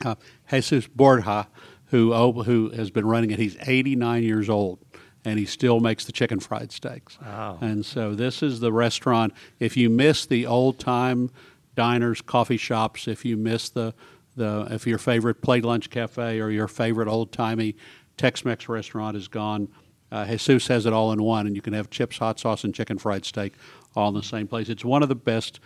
uh, 0.05 0.15
Jesus 0.51 0.87
Borja, 0.87 1.49
who 1.91 2.13
oh, 2.15 2.33
who 2.33 2.71
has 2.71 2.91
been 2.91 3.07
running 3.07 3.31
it. 3.31 3.39
He's 3.39 3.57
89 3.61 4.23
years 4.23 4.49
old, 4.49 4.79
and 5.25 5.39
he 5.39 5.47
still 5.47 5.81
makes 5.81 6.05
the 6.05 6.13
chicken 6.13 6.41
fried 6.41 6.73
steaks. 6.73 7.19
Wow. 7.21 7.59
And 7.61 7.85
so 7.85 8.15
this 8.15 8.43
is 8.43 8.61
the 8.61 8.73
restaurant. 8.73 9.33
If 9.59 9.77
you 9.77 9.91
miss 9.91 10.27
the 10.27 10.47
old 10.47 10.79
time 10.79 11.31
diners, 11.75 12.21
coffee 12.21 12.57
shops, 12.57 13.09
if 13.09 13.25
you 13.25 13.37
miss 13.37 13.69
the 13.69 13.95
the 14.37 14.69
if 14.71 14.87
your 14.87 14.99
favorite 14.99 15.43
plate 15.43 15.65
lunch 15.65 15.91
cafe 15.91 16.41
or 16.41 16.51
your 16.51 16.69
favorite 16.69 17.09
old 17.09 17.33
timey 17.33 17.77
Tex-Mex 18.17 18.69
restaurant 18.69 19.17
is 19.17 19.29
gone, 19.29 19.69
uh, 20.13 20.27
Jesus 20.27 20.69
has 20.69 20.87
it 20.87 20.93
all 20.93 21.11
in 21.11 21.23
one, 21.23 21.47
and 21.47 21.57
you 21.57 21.63
can 21.63 21.73
have 21.73 21.91
chips, 21.91 22.19
hot 22.19 22.39
sauce, 22.39 22.65
and 22.65 22.75
chicken 22.75 22.99
fried 22.99 23.25
steak 23.25 23.55
all 23.97 24.09
in 24.09 24.15
the 24.15 24.23
same 24.23 24.47
place. 24.47 24.69
It's 24.69 24.85
one 24.85 25.03
of 25.03 25.09
the 25.09 25.15
best 25.15 25.59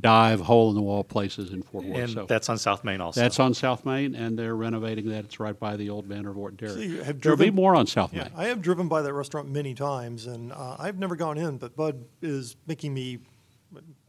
dive 0.00 0.40
hole 0.40 0.70
in 0.70 0.74
the 0.74 0.80
wall 0.82 1.04
places 1.04 1.52
in 1.52 1.62
Fort 1.62 1.84
Worth. 1.84 1.98
And 1.98 2.10
so 2.12 2.24
that's 2.26 2.48
on 2.48 2.56
South 2.58 2.82
Main 2.82 3.00
also. 3.00 3.20
that's 3.20 3.38
on 3.38 3.52
South 3.52 3.84
Main, 3.84 4.14
and 4.14 4.38
they're 4.38 4.56
renovating 4.56 5.08
that. 5.10 5.24
It's 5.26 5.38
right 5.38 5.58
by 5.58 5.76
the 5.76 5.90
old 5.90 6.08
Vandervoort 6.08 6.58
So 6.60 6.66
Dairy. 6.74 6.86
you 6.86 7.02
have 7.02 7.20
There'll 7.20 7.36
be 7.36 7.44
driven- 7.44 7.54
more 7.54 7.74
on 7.76 7.86
South 7.86 8.12
Yeah, 8.14 8.24
Main. 8.24 8.32
I 8.36 8.44
have 8.46 8.62
driven 8.62 8.88
by 8.88 9.02
that 9.02 9.12
restaurant 9.12 9.50
many 9.50 9.74
times, 9.74 10.26
and 10.26 10.52
uh, 10.52 10.76
I've 10.78 10.98
never 10.98 11.14
gone 11.16 11.36
in, 11.36 11.58
but 11.58 11.76
Bud 11.76 12.04
is 12.22 12.56
making 12.66 12.94
me, 12.94 13.18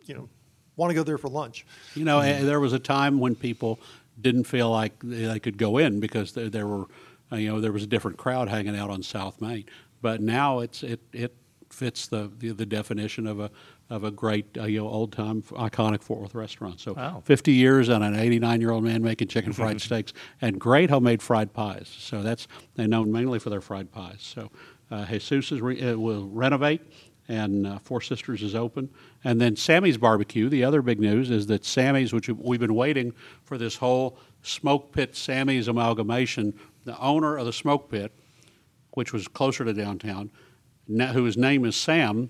you 0.06 0.14
know, 0.16 0.30
want 0.78 0.90
to 0.90 0.96
go 0.96 1.04
there 1.04 1.18
for 1.18 1.28
lunch. 1.30 1.66
You 1.96 2.06
know, 2.06 2.20
eh, 2.20 2.42
there 2.44 2.60
was 2.62 2.72
a 2.74 2.80
time 2.80 3.20
when 3.20 3.36
people 3.36 3.80
didn't 4.22 4.46
feel 4.46 4.70
like 4.72 4.94
they 5.04 5.40
could 5.40 5.58
go 5.58 5.78
in 5.78 6.00
because 6.00 6.32
there, 6.34 6.50
there 6.50 6.68
were, 6.68 6.86
uh, 7.32 7.36
you 7.36 7.50
know, 7.50 7.60
there 7.60 7.72
was 7.74 7.84
a 7.84 7.88
different 7.88 8.18
crowd 8.18 8.48
hanging 8.48 8.78
out 8.78 8.90
on 8.90 9.04
South 9.04 9.42
Main. 9.42 9.66
But 10.02 10.22
now 10.22 10.60
it's 10.60 10.82
it 10.84 11.02
it 11.12 11.34
fits 11.70 12.08
the 12.08 12.32
the, 12.40 12.52
the 12.52 12.66
definition 12.66 13.26
of 13.28 13.40
a 13.40 13.50
of 13.90 14.04
a 14.04 14.12
great 14.12 14.58
uh, 14.58 14.64
you 14.64 14.80
know 14.80 14.88
old 14.88 15.12
time 15.12 15.42
iconic 15.44 16.02
Fort 16.04 16.22
Worth 16.22 16.36
restaurant. 16.36 16.80
So 16.80 16.94
Wow. 16.94 17.22
50 17.26 17.52
years 17.52 17.90
and 17.90 18.04
an 18.04 18.16
89 18.16 18.62
year 18.62 18.72
old 18.72 18.84
man 18.84 19.02
making 19.04 19.28
chicken 19.28 19.54
fried 19.60 19.82
steaks 19.82 20.14
and 20.42 20.60
great 20.60 20.90
homemade 20.90 21.22
fried 21.22 21.54
pies. 21.54 21.94
So 22.00 22.24
that's 22.24 22.48
they're 22.76 22.88
known 22.88 23.12
mainly 23.12 23.40
for 23.40 23.50
their 23.50 23.62
fried 23.62 23.92
pies. 23.92 24.18
So 24.20 24.50
uh, 24.90 25.06
Jesus 25.06 25.52
is 25.52 25.62
re, 25.62 25.82
uh, 25.82 25.98
will 25.98 26.28
renovate 26.28 26.82
and 27.30 27.66
uh, 27.66 27.80
Four 27.80 28.02
Sisters 28.02 28.44
is 28.44 28.54
open. 28.54 28.90
And 29.24 29.40
then 29.40 29.56
Sammy's 29.56 29.98
Barbecue. 29.98 30.50
The 30.50 30.64
other 30.66 30.82
big 30.82 31.00
news 31.00 31.32
is 31.32 31.48
that 31.48 31.64
Sammy's, 31.64 32.12
which 32.12 32.28
we've 32.30 32.60
been 32.60 32.76
waiting 32.76 33.14
for 33.46 33.58
this 33.58 33.78
whole 33.78 34.18
smoke 34.42 34.92
pit 34.92 35.16
Sammy's 35.16 35.70
amalgamation. 35.70 36.54
The 36.84 37.00
owner 37.00 37.38
of 37.38 37.46
the 37.46 37.54
smoke 37.54 37.90
pit, 37.90 38.12
which 38.92 39.14
was 39.14 39.30
closer 39.30 39.64
to 39.64 39.74
downtown, 39.74 40.32
na- 40.88 41.14
whose 41.14 41.38
name 41.38 41.64
is 41.64 41.78
Sam, 41.78 42.30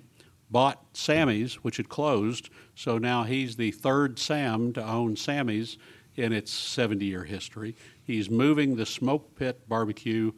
bought 0.53 0.85
Sammy's, 0.93 1.55
which 1.55 1.77
had 1.77 1.89
closed. 1.89 2.49
So 2.75 2.97
now 2.99 3.23
he's 3.23 3.57
the 3.57 3.71
third 3.71 4.19
Sam 4.19 4.71
to 4.73 4.87
own 4.87 5.17
Sammy's 5.17 5.77
in 6.15 6.31
its 6.31 6.51
70 6.51 7.03
year 7.03 7.23
history. 7.23 7.75
He's 8.03 8.29
moving 8.29 8.75
the 8.75 8.85
smoke 8.85 9.35
pit 9.35 9.67
barbecue, 9.67 10.31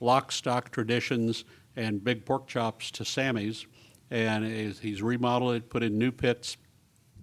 lock, 0.00 0.30
stock 0.30 0.70
traditions, 0.70 1.44
and 1.74 2.02
big 2.02 2.24
pork 2.24 2.46
chops 2.46 2.90
to 2.92 3.04
Sammy's. 3.04 3.66
And 4.08 4.46
he's 4.46 5.02
remodeled 5.02 5.56
it, 5.56 5.68
put 5.68 5.82
in 5.82 5.98
new 5.98 6.12
pits. 6.12 6.56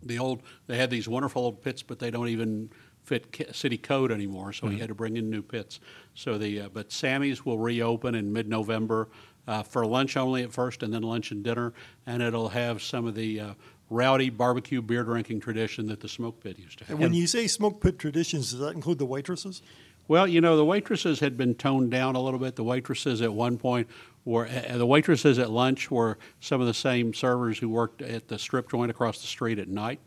The 0.03 0.19
old, 0.19 0.43
they 0.67 0.77
had 0.77 0.89
these 0.89 1.07
wonderful 1.07 1.43
old 1.45 1.61
pits, 1.61 1.81
but 1.81 1.97
they 1.97 2.11
don't 2.11 2.27
even 2.27 2.69
fit 3.03 3.55
city 3.55 3.77
code 3.77 4.11
anymore. 4.11 4.51
So 4.51 4.67
he 4.67 4.79
had 4.79 4.89
to 4.89 4.95
bring 4.95 5.15
in 5.15 5.29
new 5.29 5.41
pits. 5.41 5.79
So 6.13 6.37
the, 6.37 6.61
uh, 6.61 6.69
but 6.73 6.91
Sammy's 6.91 7.45
will 7.45 7.57
reopen 7.57 8.15
in 8.15 8.33
mid-November 8.33 9.09
uh, 9.47 9.63
for 9.63 9.85
lunch 9.85 10.17
only 10.17 10.43
at 10.43 10.51
first, 10.51 10.83
and 10.83 10.93
then 10.93 11.03
lunch 11.03 11.31
and 11.31 11.43
dinner, 11.43 11.73
and 12.05 12.21
it'll 12.21 12.49
have 12.49 12.81
some 12.81 13.05
of 13.05 13.15
the 13.15 13.39
uh, 13.39 13.53
rowdy 13.89 14.29
barbecue 14.29 14.81
beer 14.81 15.03
drinking 15.03 15.39
tradition 15.39 15.87
that 15.87 15.99
the 15.99 16.07
smoke 16.07 16.41
pit 16.41 16.57
used 16.57 16.79
to 16.79 16.85
have. 16.85 16.91
And 16.91 16.99
when 16.99 17.13
you 17.13 17.27
say 17.27 17.47
smoke 17.47 17.81
pit 17.81 17.99
traditions, 17.99 18.51
does 18.51 18.59
that 18.59 18.73
include 18.73 18.99
the 18.99 19.05
waitresses? 19.05 19.61
Well, 20.07 20.27
you 20.27 20.41
know, 20.41 20.57
the 20.57 20.65
waitresses 20.65 21.19
had 21.21 21.37
been 21.37 21.55
toned 21.55 21.91
down 21.91 22.15
a 22.15 22.21
little 22.21 22.39
bit. 22.39 22.55
The 22.55 22.63
waitresses 22.63 23.21
at 23.21 23.33
one 23.33 23.57
point 23.57 23.87
were, 24.25 24.47
uh, 24.47 24.77
the 24.77 24.85
waitresses 24.85 25.39
at 25.39 25.49
lunch 25.49 25.89
were 25.89 26.17
some 26.41 26.59
of 26.59 26.67
the 26.67 26.73
same 26.73 27.13
servers 27.13 27.57
who 27.57 27.69
worked 27.69 28.01
at 28.01 28.27
the 28.27 28.37
strip 28.37 28.69
joint 28.69 28.91
across 28.91 29.21
the 29.21 29.27
street 29.27 29.59
at 29.59 29.69
night. 29.69 29.99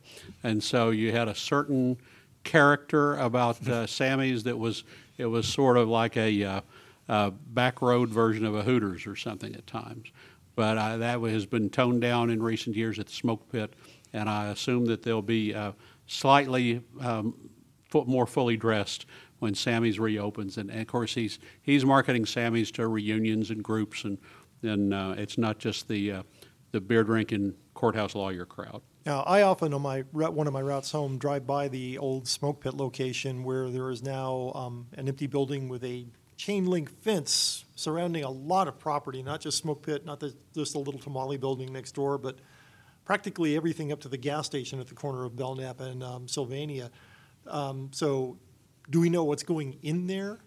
And 0.43 0.63
so 0.63 0.91
you 0.91 1.13
had 1.13 1.29
a 1.29 1.35
certain 1.35 1.97
character 2.45 3.17
about 3.17 3.67
uh, 3.67 3.87
Sammy's 3.87 4.45
that 4.45 4.59
was, 4.59 4.85
it 5.17 5.27
was 5.27 5.49
sort 5.49 5.79
of 5.79 5.89
like 5.89 6.17
a 6.17 6.45
uh, 6.45 6.61
uh, 7.09 7.31
back 7.31 7.83
road 7.83 8.11
version 8.11 8.45
of 8.45 8.55
a 8.55 8.63
Hooters 8.63 9.07
or 9.07 9.17
something 9.17 9.55
at 9.55 9.67
times. 9.67 10.09
But 10.55 10.97
that 10.99 11.21
has 11.21 11.45
been 11.47 11.69
toned 11.69 12.01
down 12.01 12.31
in 12.31 12.43
recent 12.43 12.77
years 12.77 12.99
at 12.99 13.07
the 13.07 13.13
smoke 13.13 13.51
pit, 13.53 13.75
and 14.13 14.29
I 14.29 14.49
assume 14.49 14.87
that 14.87 15.03
they'll 15.03 15.21
be 15.21 15.55
uh, 15.55 15.73
slightly 16.07 16.83
um, 17.01 17.51
more 17.93 18.27
fully 18.27 18.57
dressed 18.57 19.07
when 19.39 19.55
Sammy's 19.55 19.99
reopens. 19.99 20.57
And, 20.57 20.71
and 20.71 20.81
of 20.81 20.87
course, 20.87 21.15
he's 21.15 21.39
he's 21.63 21.85
marketing 21.85 22.25
Sammy's 22.25 22.71
to 22.73 22.89
reunions 22.89 23.51
and 23.51 23.63
groups, 23.63 24.05
and 24.05 24.19
and 24.63 24.95
uh, 24.95 25.15
it's 25.19 25.37
not 25.37 25.59
just 25.59 25.89
the 25.89 26.13
uh, 26.13 26.23
the 26.73 26.81
beer 26.81 27.05
drinking 27.05 27.55
courthouse 27.75 28.15
lawyer 28.15 28.47
crowd. 28.47 28.83
Now, 29.05 29.21
I 29.21 29.43
often 29.43 29.73
on 29.73 29.83
my 29.83 30.01
one 30.01 30.47
of 30.47 30.53
my 30.53 30.63
routes 30.63 30.91
home 30.91 31.19
drive 31.19 31.47
by 31.47 31.69
the 31.69 31.99
old 31.99 32.27
smoke 32.27 32.61
pit 32.61 32.75
location 32.75 33.45
where 33.45 33.69
there 33.71 33.91
is 33.91 34.03
now 34.03 34.53
um, 34.55 34.87
an 34.97 35.07
empty 35.07 35.27
building 35.27 35.69
with 35.69 35.85
a 35.85 36.07
chain 36.37 36.67
link 36.67 36.91
fence 37.03 37.65
surrounding 37.75 38.25
a 38.25 38.31
lot 38.31 38.69
of 38.69 38.79
property, 38.79 39.23
not 39.23 39.41
just 39.41 39.59
smoke 39.59 39.83
pit, 39.83 40.05
not 40.05 40.21
the, 40.21 40.35
just 40.55 40.73
the 40.73 40.79
little 40.79 41.01
tamale 41.01 41.37
building 41.37 41.73
next 41.73 41.93
door, 41.95 42.19
but 42.19 42.39
practically 43.05 43.57
everything 43.57 43.93
up 43.93 44.01
to 44.01 44.09
the 44.09 44.17
gas 44.17 44.47
station 44.47 44.81
at 44.81 44.89
the 44.89 44.95
corner 44.95 45.25
of 45.25 45.37
Belknap 45.37 45.81
and 45.81 46.03
um, 46.03 46.29
Sylvania. 46.29 46.91
Um, 47.47 47.91
so, 47.93 48.39
do 48.91 49.01
we 49.01 49.09
know 49.09 49.25
what's 49.25 49.43
going 49.43 49.79
in 49.83 50.07
there? 50.07 50.39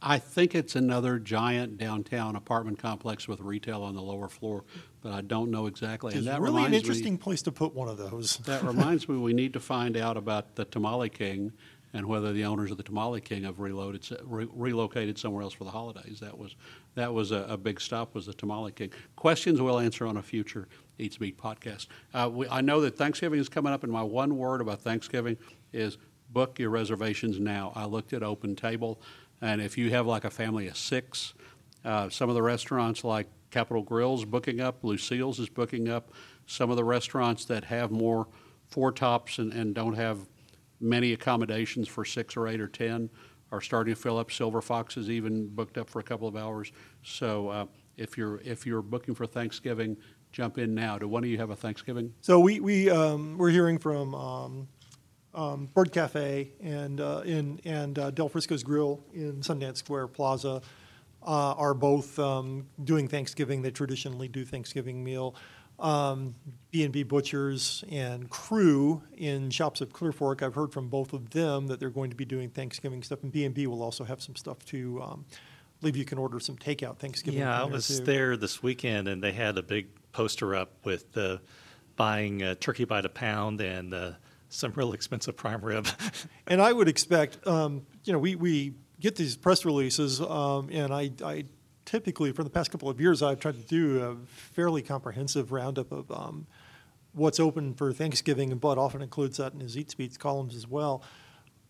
I 0.00 0.18
think 0.18 0.54
it's 0.54 0.76
another 0.76 1.18
giant 1.18 1.76
downtown 1.76 2.36
apartment 2.36 2.78
complex 2.78 3.26
with 3.26 3.40
retail 3.40 3.82
on 3.82 3.94
the 3.96 4.02
lower 4.02 4.28
floor, 4.28 4.64
but 5.02 5.12
I 5.12 5.22
don't 5.22 5.50
know 5.50 5.66
exactly. 5.66 6.10
It's 6.10 6.18
and 6.18 6.26
that 6.28 6.40
really 6.40 6.58
an 6.58 6.64
reminds 6.64 6.72
me- 6.72 6.78
interesting 6.78 7.18
place 7.18 7.42
to 7.42 7.52
put 7.52 7.74
one 7.74 7.88
of 7.88 7.96
those. 7.96 8.36
That 8.38 8.62
reminds 8.62 9.08
me, 9.08 9.16
we 9.16 9.32
need 9.32 9.52
to 9.54 9.60
find 9.60 9.96
out 9.96 10.16
about 10.16 10.54
the 10.54 10.64
Tamale 10.64 11.08
King 11.08 11.52
and 11.92 12.06
whether 12.06 12.32
the 12.32 12.44
owners 12.44 12.70
of 12.70 12.76
the 12.76 12.82
Tamale 12.82 13.20
King 13.20 13.44
have 13.44 13.60
reloaded, 13.60 14.06
re- 14.24 14.48
relocated 14.52 15.18
somewhere 15.18 15.42
else 15.42 15.54
for 15.54 15.64
the 15.64 15.70
holidays. 15.70 16.20
That 16.20 16.36
was 16.36 16.56
that 16.94 17.12
was 17.12 17.32
a, 17.32 17.46
a 17.48 17.56
big 17.56 17.80
stop. 17.80 18.14
Was 18.14 18.26
the 18.26 18.34
Tamale 18.34 18.72
King? 18.72 18.92
Questions 19.16 19.60
we'll 19.60 19.78
answer 19.78 20.06
on 20.06 20.16
a 20.16 20.22
future 20.22 20.68
Eats 20.98 21.16
Beat 21.16 21.38
podcast. 21.38 21.86
Uh, 22.12 22.28
we, 22.32 22.48
I 22.48 22.60
know 22.60 22.80
that 22.80 22.96
Thanksgiving 22.96 23.40
is 23.40 23.48
coming 23.48 23.72
up, 23.72 23.84
and 23.84 23.92
my 23.92 24.02
one 24.02 24.36
word 24.36 24.60
about 24.60 24.80
Thanksgiving 24.80 25.36
is 25.72 25.98
book 26.30 26.58
your 26.58 26.70
reservations 26.70 27.40
now. 27.40 27.72
I 27.74 27.86
looked 27.86 28.12
at 28.12 28.22
Open 28.22 28.54
Table, 28.54 29.00
and 29.40 29.60
if 29.60 29.78
you 29.78 29.90
have 29.90 30.06
like 30.06 30.24
a 30.24 30.30
family 30.30 30.68
of 30.68 30.76
six, 30.76 31.34
uh, 31.84 32.08
some 32.08 32.28
of 32.28 32.34
the 32.34 32.42
restaurants 32.42 33.04
like 33.04 33.28
Capital 33.50 33.82
Grille's 33.82 34.24
booking 34.24 34.60
up, 34.60 34.84
Lucille's 34.84 35.38
is 35.38 35.48
booking 35.48 35.88
up. 35.88 36.12
Some 36.46 36.70
of 36.70 36.76
the 36.76 36.84
restaurants 36.84 37.44
that 37.46 37.64
have 37.64 37.90
more 37.90 38.26
four 38.68 38.92
tops 38.92 39.38
and, 39.38 39.52
and 39.52 39.74
don't 39.74 39.94
have 39.94 40.18
many 40.80 41.12
accommodations 41.12 41.88
for 41.88 42.04
six 42.04 42.36
or 42.36 42.48
eight 42.48 42.60
or 42.60 42.68
ten 42.68 43.10
are 43.50 43.60
starting 43.60 43.94
to 43.94 44.00
fill 44.00 44.18
up. 44.18 44.30
Silver 44.30 44.60
Fox 44.60 44.96
is 44.96 45.10
even 45.10 45.48
booked 45.48 45.78
up 45.78 45.88
for 45.88 46.00
a 46.00 46.02
couple 46.02 46.28
of 46.28 46.36
hours. 46.36 46.70
So 47.02 47.48
uh, 47.48 47.66
if 47.96 48.18
you're 48.18 48.40
if 48.42 48.66
you're 48.66 48.82
booking 48.82 49.14
for 49.14 49.26
Thanksgiving, 49.26 49.96
jump 50.32 50.58
in 50.58 50.74
now. 50.74 50.98
Do 50.98 51.08
one 51.08 51.24
of 51.24 51.30
you 51.30 51.38
have 51.38 51.50
a 51.50 51.56
Thanksgiving? 51.56 52.12
So 52.20 52.40
we 52.40 52.60
we 52.60 52.90
um, 52.90 53.38
we're 53.38 53.50
hearing 53.50 53.78
from 53.78 54.14
um, 54.14 54.68
um, 55.34 55.68
Bird 55.74 55.92
Cafe 55.92 56.52
and 56.60 57.00
uh, 57.00 57.22
in 57.24 57.60
and 57.64 57.98
uh, 57.98 58.10
Del 58.10 58.28
Frisco's 58.28 58.62
Grill 58.62 59.00
in 59.12 59.40
Sundance 59.40 59.78
Square 59.78 60.08
Plaza 60.08 60.60
uh, 61.22 61.52
are 61.52 61.74
both 61.74 62.18
um, 62.18 62.66
doing 62.84 63.08
Thanksgiving. 63.08 63.62
They 63.62 63.70
traditionally 63.70 64.28
do 64.28 64.44
Thanksgiving 64.44 65.02
meal. 65.02 65.34
Um, 65.78 66.34
B&B 66.70 67.04
Butchers 67.04 67.84
and 67.90 68.28
Crew 68.28 69.02
in 69.16 69.50
Shops 69.50 69.80
of 69.80 69.92
Clear 69.92 70.12
Fork. 70.12 70.42
I've 70.42 70.54
heard 70.54 70.72
from 70.72 70.88
both 70.88 71.12
of 71.12 71.30
them 71.30 71.68
that 71.68 71.80
they're 71.80 71.88
going 71.88 72.10
to 72.10 72.16
be 72.16 72.24
doing 72.24 72.50
Thanksgiving 72.50 73.02
stuff, 73.02 73.22
and 73.22 73.32
B&B 73.32 73.66
will 73.66 73.82
also 73.82 74.04
have 74.04 74.20
some 74.20 74.36
stuff 74.36 74.64
to. 74.66 75.00
Um, 75.02 75.24
I 75.30 75.80
believe 75.80 75.96
you 75.96 76.04
can 76.04 76.18
order 76.18 76.40
some 76.40 76.56
takeout 76.56 76.98
Thanksgiving. 76.98 77.40
Yeah, 77.40 77.54
I 77.54 77.64
there, 77.64 77.72
was 77.72 77.86
too. 77.86 78.04
there 78.04 78.36
this 78.36 78.62
weekend, 78.62 79.06
and 79.06 79.22
they 79.22 79.30
had 79.30 79.56
a 79.56 79.62
big 79.62 79.86
poster 80.10 80.56
up 80.56 80.72
with 80.84 81.16
uh, 81.16 81.38
buying 81.94 82.42
uh, 82.42 82.56
turkey 82.58 82.84
by 82.84 83.00
the 83.00 83.08
pound 83.08 83.60
and 83.60 83.94
uh, 83.94 84.12
some 84.48 84.72
real 84.74 84.92
expensive 84.92 85.36
prime 85.36 85.60
rib. 85.62 85.86
And 86.46 86.62
I 86.62 86.72
would 86.72 86.88
expect, 86.88 87.46
um, 87.46 87.86
you 88.04 88.12
know, 88.14 88.18
we, 88.18 88.34
we 88.34 88.72
get 89.00 89.16
these 89.16 89.36
press 89.36 89.66
releases, 89.66 90.18
um, 90.18 90.70
and 90.72 90.94
I, 90.94 91.10
I 91.22 91.44
typically, 91.88 92.32
for 92.32 92.44
the 92.44 92.50
past 92.50 92.70
couple 92.70 92.90
of 92.90 93.00
years, 93.00 93.22
I've 93.22 93.40
tried 93.40 93.54
to 93.54 93.66
do 93.66 94.02
a 94.02 94.16
fairly 94.26 94.82
comprehensive 94.82 95.52
roundup 95.52 95.90
of 95.90 96.10
um, 96.10 96.46
what's 97.12 97.40
open 97.40 97.72
for 97.72 97.92
Thanksgiving, 97.94 98.52
and 98.52 98.60
Bud 98.60 98.76
often 98.76 99.00
includes 99.00 99.38
that 99.38 99.54
in 99.54 99.60
his 99.60 99.76
Eats 99.76 99.94
Beat 99.94 100.18
columns 100.18 100.54
as 100.54 100.66
well. 100.66 101.02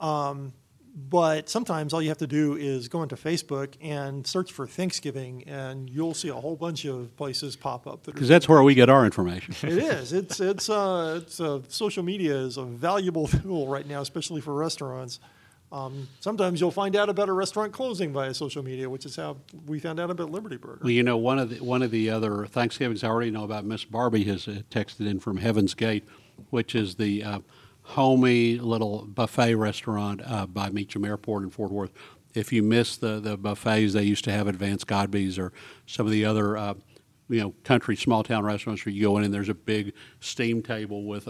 Um, 0.00 0.52
but 0.96 1.48
sometimes 1.48 1.94
all 1.94 2.02
you 2.02 2.08
have 2.08 2.18
to 2.18 2.26
do 2.26 2.56
is 2.56 2.88
go 2.88 3.04
into 3.04 3.14
Facebook 3.14 3.75
and 3.80 4.26
search 4.26 4.50
for 4.50 4.66
Thanksgiving, 4.66 5.44
and 5.46 5.88
you'll 5.88 6.14
see 6.14 6.30
a 6.30 6.34
whole 6.34 6.56
bunch 6.56 6.84
of 6.84 7.16
places 7.16 7.54
pop 7.54 7.87
up 7.87 8.02
that 8.02 8.14
Because 8.14 8.26
that's 8.28 8.48
where 8.48 8.64
we 8.64 8.75
get 8.75 8.88
our 8.88 9.04
information. 9.04 9.54
it 9.62 9.78
is. 9.78 10.12
It's 10.12 10.40
it's 10.40 10.68
uh, 10.68 11.20
it's 11.22 11.40
uh, 11.40 11.60
social 11.68 12.02
media 12.02 12.34
is 12.34 12.56
a 12.56 12.64
valuable 12.64 13.28
tool 13.42 13.68
right 13.68 13.87
now, 13.87 14.00
especially 14.00 14.40
for 14.40 14.52
restaurants. 14.54 15.20
Um, 15.70 16.08
sometimes 16.20 16.60
you'll 16.60 16.70
find 16.70 16.96
out 16.96 17.08
about 17.08 17.28
a 17.28 17.32
restaurant 17.32 17.72
closing 17.72 18.12
via 18.12 18.32
social 18.32 18.62
media, 18.62 18.88
which 18.88 19.04
is 19.04 19.16
how 19.16 19.37
we 19.66 19.78
found 19.78 20.00
out 20.00 20.10
about 20.10 20.30
Liberty 20.30 20.56
Burger. 20.56 20.80
Well, 20.82 20.90
you 20.90 21.02
know, 21.02 21.16
one 21.16 21.38
of 21.38 21.50
the 21.50 21.60
one 21.60 21.82
of 21.82 21.90
the 21.90 22.10
other 22.10 22.46
Thanksgivings 22.46 23.04
I 23.04 23.08
already 23.08 23.30
know 23.30 23.44
about. 23.44 23.64
Miss 23.64 23.84
Barbie 23.84 24.25
has 24.25 24.48
uh, 24.48 24.62
texted 24.70 25.08
in 25.08 25.20
from 25.20 25.37
Heaven's 25.37 25.75
Gate, 25.75 26.04
which 26.50 26.75
is 26.75 26.94
the 26.94 27.22
uh, 27.22 27.40
homey 27.82 28.58
little 28.58 29.04
buffet 29.06 29.54
restaurant 29.54 30.22
uh, 30.25 30.46
by 30.46 30.70
Meacham 30.70 31.04
Airport 31.04 31.42
in 31.42 31.50
Fort 31.50 31.70
Worth. 31.70 31.92
If 32.34 32.52
you 32.52 32.62
miss 32.62 32.96
the 32.96 33.20
the 33.20 33.37
buffets 33.37 33.92
they 33.92 34.04
used 34.04 34.25
to 34.25 34.32
have 34.32 34.48
at 34.48 34.54
Advanced 34.54 34.87
Godby's 34.87 35.38
or 35.38 35.52
some 35.87 36.06
of 36.06 36.12
the 36.12 36.25
other 36.25 36.56
uh, 36.56 36.75
you 37.28 37.40
know 37.42 37.54
country 37.64 37.94
small 37.94 38.22
town 38.22 38.44
restaurants 38.44 38.87
where 38.87 38.94
you 38.94 39.02
go 39.02 39.18
in 39.18 39.25
and 39.25 39.34
there's 39.34 39.50
a 39.50 39.54
big 39.54 39.92
steam 40.20 40.62
table 40.62 41.04
with 41.04 41.28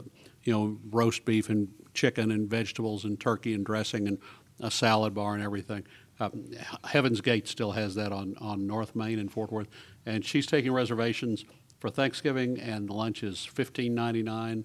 you 0.49 0.55
know, 0.55 0.79
roast 0.91 1.27
beef 1.27 1.51
and 1.51 1.69
chicken 2.01 2.31
and 2.31 2.49
vegetables 2.51 3.05
and 3.05 3.19
turkey 3.19 3.55
and 3.55 3.65
dressing 3.67 4.09
and 4.09 4.19
a 4.61 4.71
salad 4.71 5.13
bar 5.15 5.35
and 5.35 5.43
everything. 5.43 5.83
Um, 6.21 6.33
Heaven's 6.85 7.21
Gate 7.21 7.47
still 7.49 7.73
has 7.73 7.95
that 7.95 8.13
on, 8.13 8.35
on 8.41 8.67
North 8.67 8.93
Main 8.95 9.19
in 9.19 9.29
Fort 9.29 9.51
Worth, 9.53 9.69
and 10.05 10.25
she's 10.25 10.47
taking 10.47 10.73
reservations 10.73 11.45
for 11.81 11.91
Thanksgiving, 11.91 12.61
and 12.61 12.91
lunch 12.91 13.23
is 13.23 13.45
fifteen 13.45 13.95
ninety 13.95 14.23
nine, 14.23 14.65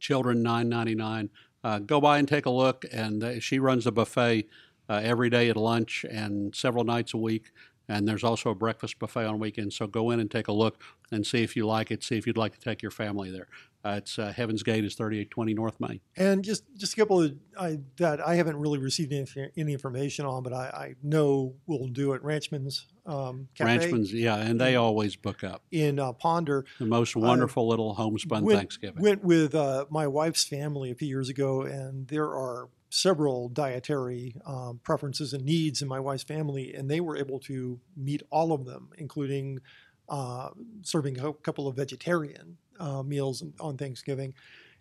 children 0.00 0.42
nine 0.42 0.68
ninety 0.68 0.94
nine. 0.94 1.28
Uh, 1.62 1.78
go 1.78 2.00
by 2.00 2.18
and 2.18 2.28
take 2.28 2.46
a 2.46 2.50
look, 2.50 2.84
and 2.92 3.42
she 3.42 3.58
runs 3.58 3.86
a 3.86 3.92
buffet 3.92 4.48
uh, 4.88 5.00
every 5.02 5.30
day 5.30 5.50
at 5.50 5.56
lunch 5.56 6.04
and 6.10 6.54
several 6.54 6.84
nights 6.84 7.14
a 7.14 7.18
week. 7.18 7.44
And 7.86 8.08
there's 8.08 8.24
also 8.24 8.48
a 8.50 8.54
breakfast 8.54 8.98
buffet 8.98 9.26
on 9.26 9.38
weekends. 9.38 9.76
So 9.76 9.86
go 9.86 10.10
in 10.12 10.20
and 10.20 10.30
take 10.30 10.48
a 10.48 10.52
look 10.52 10.80
and 11.14 11.26
see 11.26 11.42
if 11.42 11.56
you 11.56 11.66
like 11.66 11.90
it. 11.90 12.02
See 12.02 12.16
if 12.16 12.26
you'd 12.26 12.36
like 12.36 12.52
to 12.52 12.60
take 12.60 12.82
your 12.82 12.90
family 12.90 13.30
there. 13.30 13.48
Uh, 13.84 13.96
it's 13.98 14.18
uh, 14.18 14.32
Heaven's 14.34 14.62
Gate 14.62 14.82
is 14.84 14.94
3820 14.94 15.54
North 15.54 15.78
Main. 15.78 16.00
And 16.16 16.42
just 16.42 16.64
just 16.76 16.94
a 16.94 16.96
couple 16.96 17.22
of 17.22 17.34
I, 17.58 17.80
that 17.98 18.26
I 18.26 18.36
haven't 18.36 18.56
really 18.56 18.78
received 18.78 19.12
any, 19.12 19.50
any 19.56 19.72
information 19.74 20.24
on, 20.24 20.42
but 20.42 20.54
I, 20.54 20.64
I 20.64 20.94
know 21.02 21.54
we'll 21.66 21.88
do 21.88 22.14
it. 22.14 22.22
Ranchman's 22.22 22.86
um, 23.04 23.48
Cafe 23.54 23.78
Ranchman's, 23.78 24.12
yeah, 24.12 24.36
and 24.36 24.58
they 24.58 24.76
always 24.76 25.16
book 25.16 25.44
up. 25.44 25.62
in 25.70 25.98
uh, 25.98 26.12
Ponder. 26.14 26.64
The 26.78 26.86
most 26.86 27.14
wonderful 27.14 27.68
little 27.68 27.92
homespun 27.94 28.44
went, 28.44 28.58
Thanksgiving. 28.58 29.02
Went 29.02 29.22
with 29.22 29.54
uh, 29.54 29.84
my 29.90 30.06
wife's 30.06 30.44
family 30.44 30.90
a 30.90 30.94
few 30.94 31.08
years 31.08 31.28
ago, 31.28 31.62
and 31.62 32.08
there 32.08 32.28
are 32.28 32.70
several 32.88 33.48
dietary 33.48 34.36
um, 34.46 34.80
preferences 34.84 35.32
and 35.32 35.44
needs 35.44 35.82
in 35.82 35.88
my 35.88 36.00
wife's 36.00 36.22
family, 36.22 36.72
and 36.72 36.88
they 36.88 37.00
were 37.00 37.16
able 37.16 37.40
to 37.40 37.80
meet 37.96 38.22
all 38.30 38.52
of 38.52 38.64
them, 38.64 38.88
including 38.96 39.60
uh, 40.08 40.50
serving 40.82 41.18
a 41.18 41.32
couple 41.32 41.66
of 41.68 41.76
vegetarian 41.76 42.56
uh, 42.80 43.02
meals 43.02 43.42
on 43.60 43.76
Thanksgiving. 43.76 44.34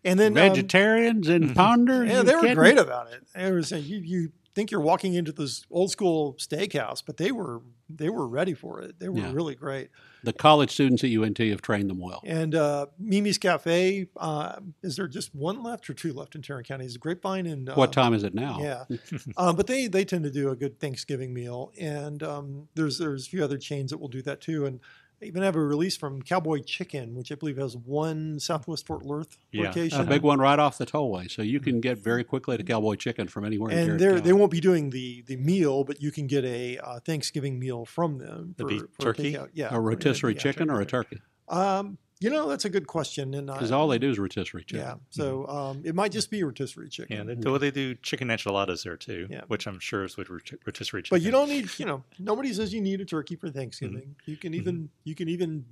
And 0.06 0.20
then 0.20 0.32
um, 0.38 0.50
Vegetarians 0.50 1.30
in 1.30 1.54
Ponder? 1.56 2.06
yeah, 2.06 2.24
they 2.24 2.36
were 2.36 2.42
kidding? 2.42 2.56
great 2.58 2.78
about 2.78 3.12
it. 3.14 3.24
They 3.36 3.52
were 3.52 3.64
saying 3.64 3.86
you, 3.86 3.98
you 4.00 4.32
think 4.54 4.70
you're 4.70 4.82
walking 4.82 5.14
into 5.14 5.32
this 5.32 5.66
old 5.72 5.92
school 5.92 6.36
steakhouse, 6.40 7.02
but 7.06 7.18
they 7.18 7.32
were 7.32 7.62
they 7.90 8.10
were 8.10 8.28
ready 8.28 8.54
for 8.54 8.82
it. 8.82 9.00
They 9.00 9.08
were 9.08 9.20
Yeah. 9.20 9.32
really 9.32 9.56
great. 9.56 9.90
The 10.24 10.34
college 10.34 10.72
students 10.72 11.04
at 11.04 11.10
UNT 11.12 11.38
have 11.38 11.62
trained 11.62 11.90
them 11.90 12.00
well. 12.00 12.22
And 12.26 12.56
uh, 12.56 12.88
Mimi's 12.98 13.38
Cafe, 13.38 14.08
uh, 14.18 14.60
is 14.82 14.96
there 14.96 15.08
just 15.08 15.36
one 15.36 15.62
left 15.64 15.90
or 15.90 15.94
two 15.94 16.14
left 16.14 16.34
in 16.34 16.42
Tarrant 16.42 16.68
County? 16.68 16.86
Is 16.86 16.96
it 16.96 17.02
Grapevine 17.02 17.46
and 17.46 17.70
uh, 17.70 17.76
What 17.76 17.92
time 17.92 18.14
is 18.14 18.24
it 18.24 18.34
now? 18.34 18.58
Yeah, 18.60 18.98
um, 19.38 19.56
but 19.58 19.68
they 19.68 19.88
they 19.88 20.06
tend 20.06 20.24
to 20.24 20.32
do 20.32 20.50
a 20.50 20.56
good 20.56 20.80
Thanksgiving 20.80 21.34
meal, 21.34 21.72
and 21.80 22.22
um, 22.24 22.68
there's 22.76 22.98
there's 22.98 23.28
a 23.28 23.30
few 23.30 23.44
other 23.44 23.58
chains 23.58 23.92
that 23.92 24.00
will 24.00 24.08
do 24.08 24.22
that 24.24 24.42
too, 24.42 24.66
and 24.66 24.80
they 25.24 25.28
even 25.28 25.42
have 25.44 25.56
a 25.56 25.64
release 25.64 25.96
from 25.96 26.22
Cowboy 26.22 26.60
Chicken, 26.60 27.16
which 27.16 27.32
I 27.32 27.36
believe 27.36 27.58
has 27.58 27.78
one 27.78 28.40
Southwest 28.42 28.86
Fort 28.86 29.04
Worth 29.06 29.38
Yeah. 29.52 29.68
location. 29.68 30.02
A 30.02 30.04
big 30.04 30.22
one 30.22 30.40
right 30.40 30.60
off 30.60 30.78
the 30.78 30.86
tollway, 30.86 31.32
so 31.32 31.42
you 31.42 31.62
can 31.62 31.80
get 31.80 31.98
very 31.98 32.26
quickly 32.26 32.58
to 32.58 32.64
Cowboy 32.64 32.96
Chicken 32.96 33.30
from 33.30 33.46
anywhere. 33.46 33.72
and 33.72 34.00
they 34.00 34.20
they 34.20 34.34
won't 34.34 34.52
be 34.52 34.60
doing 34.60 34.90
the 34.90 35.24
the 35.26 35.38
meal, 35.38 35.86
but 35.86 36.02
you 36.02 36.12
can 36.12 36.28
get 36.28 36.44
a 36.44 36.78
uh, 36.78 37.00
Thanksgiving 37.00 37.58
meal 37.58 37.86
from 37.86 38.18
them. 38.18 38.54
The 38.58 38.64
for, 38.64 38.68
beef 38.68 38.82
for 38.92 39.02
turkey? 39.14 39.38
yeah, 39.54 39.70
a 39.74 39.80
rotisserie 39.80 40.34
yeah, 40.34 40.40
chicken 40.40 40.70
or 40.70 40.82
a 40.82 40.86
turkey? 40.86 41.22
Um, 41.48 41.98
you 42.24 42.30
know, 42.30 42.48
that's 42.50 42.66
a 42.66 42.70
good 42.70 42.88
question, 42.88 43.34
and 43.34 43.48
Because 43.48 43.72
all 43.72 43.88
they 43.88 44.00
do 44.00 44.10
is 44.10 44.18
rotisserie 44.18 44.64
chicken. 44.64 44.86
yeah, 44.86 44.96
so 45.10 45.46
um, 45.48 45.82
it 45.84 45.94
might 45.94 46.12
just 46.12 46.32
be 46.32 46.44
rotisserie 46.44 46.90
chicken. 46.90 47.18
Yeah, 47.18 47.24
they, 47.36 47.50
well, 47.50 47.60
they 47.60 47.72
do 47.72 47.96
chicken 47.96 48.32
enchiladas 48.32 48.84
there 48.84 48.98
too, 48.98 49.28
Yeah. 49.30 49.42
which 49.48 49.68
I'm 49.68 49.80
sure 49.80 50.04
is 50.06 50.16
with 50.18 50.30
rotisserie 50.30 51.04
chicken. 51.04 51.16
But 51.18 51.22
you 51.22 51.32
don't 51.32 51.50
need, 51.50 51.70
you 51.78 51.86
know, 51.86 52.04
nobody 52.20 52.54
says 52.54 52.74
you 52.74 52.82
need 52.82 53.02
a 53.02 53.06
turkey 53.06 53.36
for 53.36 53.50
Thanksgiving. 53.50 53.98
Mm-hmm. 54.16 54.32
You 54.32 54.38
can 54.38 54.54
even 54.54 54.90
you 55.04 55.16
can 55.16 55.28
even 55.30 55.66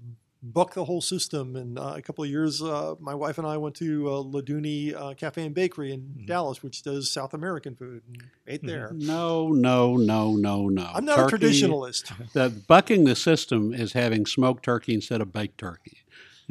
buck 0.44 0.74
the 0.74 0.84
whole 0.86 1.02
system. 1.02 1.56
And 1.56 1.78
uh, 1.78 1.94
a 1.98 2.02
couple 2.02 2.24
of 2.24 2.30
years, 2.30 2.64
uh, 2.64 2.96
my 3.00 3.14
wife 3.14 3.38
and 3.38 3.46
I 3.46 3.58
went 3.58 3.76
to 3.76 4.10
uh, 4.10 4.22
La 4.22 4.42
Duni 4.42 4.92
uh, 4.96 5.14
Cafe 5.14 5.46
and 5.46 5.54
Bakery 5.54 5.94
in 5.94 6.00
Mm-hmm. 6.02 6.26
Dallas, 6.26 6.64
which 6.64 6.82
does 6.84 7.12
South 7.12 7.34
American 7.36 7.76
food, 7.76 8.02
and 8.08 8.24
ate 8.48 8.66
there. 8.66 8.90
No, 8.94 9.50
no, 9.50 9.98
no, 9.98 10.36
no, 10.36 10.68
no. 10.68 10.92
I'm 10.94 11.06
not 11.06 11.20
a 11.20 11.36
traditionalist. 11.38 12.12
The 12.34 12.50
bucking 12.50 13.04
the 13.06 13.16
system 13.16 13.72
is 13.74 13.94
having 13.94 14.26
smoked 14.26 14.64
turkey 14.66 14.94
instead 14.96 15.22
of 15.22 15.32
baked 15.32 15.60
turkey. 15.60 16.00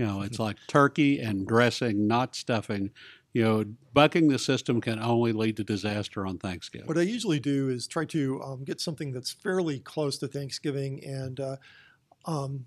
You 0.00 0.06
know, 0.06 0.22
it's 0.22 0.38
like 0.38 0.56
turkey 0.66 1.20
and 1.20 1.46
dressing, 1.46 2.06
not 2.06 2.34
stuffing. 2.34 2.90
You 3.34 3.44
know, 3.44 3.64
bucking 3.92 4.28
the 4.28 4.38
system 4.38 4.80
can 4.80 4.98
only 4.98 5.32
lead 5.32 5.58
to 5.58 5.64
disaster 5.64 6.26
on 6.26 6.38
Thanksgiving. 6.38 6.86
What 6.86 6.96
I 6.96 7.02
usually 7.02 7.38
do 7.38 7.68
is 7.68 7.86
try 7.86 8.06
to 8.06 8.42
um, 8.42 8.64
get 8.64 8.80
something 8.80 9.12
that's 9.12 9.30
fairly 9.30 9.78
close 9.78 10.16
to 10.20 10.26
Thanksgiving, 10.26 11.04
and 11.04 11.38
uh, 11.38 11.56
um, 12.24 12.64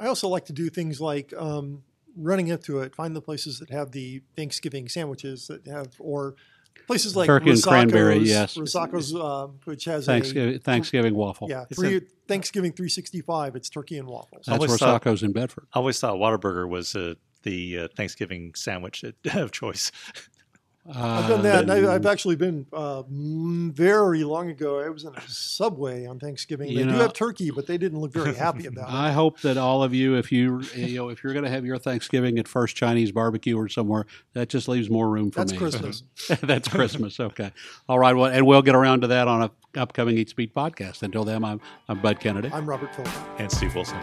I 0.00 0.08
also 0.08 0.26
like 0.26 0.46
to 0.46 0.52
do 0.52 0.68
things 0.68 1.00
like 1.00 1.32
um, 1.38 1.84
running 2.16 2.48
into 2.48 2.80
it, 2.80 2.96
find 2.96 3.14
the 3.14 3.22
places 3.22 3.60
that 3.60 3.70
have 3.70 3.92
the 3.92 4.22
Thanksgiving 4.34 4.88
sandwiches 4.88 5.46
that 5.46 5.68
have, 5.68 5.94
or 6.00 6.34
places 6.86 7.16
like 7.16 7.26
Turkey 7.26 7.50
and 7.50 7.62
cranberry, 7.62 8.18
yes. 8.18 8.56
Rosacco's, 8.56 9.14
um, 9.14 9.58
which 9.64 9.84
has 9.86 10.06
Thanksgiving, 10.06 10.58
Thanksgiving 10.60 11.14
waffle. 11.14 11.48
yeah 11.50 11.64
It's 11.70 11.78
three, 11.78 12.00
Thanksgiving 12.28 12.72
365. 12.72 13.56
It's 13.56 13.68
turkey 13.68 13.98
and 13.98 14.08
waffles. 14.08 14.44
That's 14.46 14.58
always 14.58 14.78
thought- 14.78 15.22
in 15.22 15.32
Bedford. 15.32 15.66
I 15.72 15.78
always 15.78 15.98
thought 15.98 16.16
Whataburger 16.16 16.68
was 16.68 16.94
uh, 16.94 17.14
the 17.42 17.78
uh, 17.80 17.88
Thanksgiving 17.96 18.54
sandwich 18.54 19.04
of 19.34 19.52
choice. 19.52 19.92
I've 20.86 21.28
done 21.28 21.42
that, 21.42 21.62
and 21.62 21.72
I, 21.72 21.94
I've 21.94 22.04
actually 22.04 22.36
been 22.36 22.66
uh, 22.70 23.04
mm, 23.04 23.72
very 23.72 24.22
long 24.22 24.50
ago. 24.50 24.80
I 24.80 24.90
was 24.90 25.04
in 25.04 25.14
a 25.14 25.20
subway 25.26 26.04
on 26.06 26.18
Thanksgiving. 26.18 26.68
They 26.68 26.80
You 26.80 26.84
do 26.84 26.90
have 26.90 27.14
turkey, 27.14 27.50
but 27.50 27.66
they 27.66 27.78
didn't 27.78 28.00
look 28.00 28.12
very 28.12 28.34
happy 28.34 28.66
about 28.66 28.90
it. 28.90 28.94
I 28.94 29.10
hope 29.10 29.40
that 29.40 29.56
all 29.56 29.82
of 29.82 29.94
you, 29.94 30.16
if 30.16 30.30
you 30.30 30.60
you 30.74 30.96
know, 30.96 31.08
if 31.08 31.24
you're 31.24 31.32
going 31.32 31.44
to 31.46 31.50
have 31.50 31.64
your 31.64 31.78
Thanksgiving 31.78 32.38
at 32.38 32.46
First 32.46 32.76
Chinese 32.76 33.12
Barbecue 33.12 33.56
or 33.56 33.68
somewhere, 33.68 34.04
that 34.34 34.50
just 34.50 34.68
leaves 34.68 34.90
more 34.90 35.08
room 35.08 35.30
for 35.30 35.40
That's 35.40 35.52
me. 35.52 35.58
That's 35.58 35.76
Christmas. 35.76 36.02
That's 36.42 36.68
Christmas. 36.68 37.18
Okay. 37.18 37.50
All 37.88 37.98
right. 37.98 38.14
Well, 38.14 38.30
and 38.30 38.46
we'll 38.46 38.62
get 38.62 38.74
around 38.74 39.00
to 39.02 39.06
that 39.06 39.26
on 39.26 39.42
an 39.42 39.50
upcoming 39.76 40.18
Eats 40.18 40.34
Beat 40.34 40.54
podcast. 40.54 41.02
Until 41.02 41.24
then, 41.24 41.44
I'm, 41.44 41.62
I'm 41.88 42.00
Bud 42.00 42.20
Kennedy. 42.20 42.50
I'm 42.52 42.68
Robert 42.68 42.94
Philpott. 42.94 43.14
and 43.38 43.50
Steve 43.50 43.74
Wilson. 43.74 43.98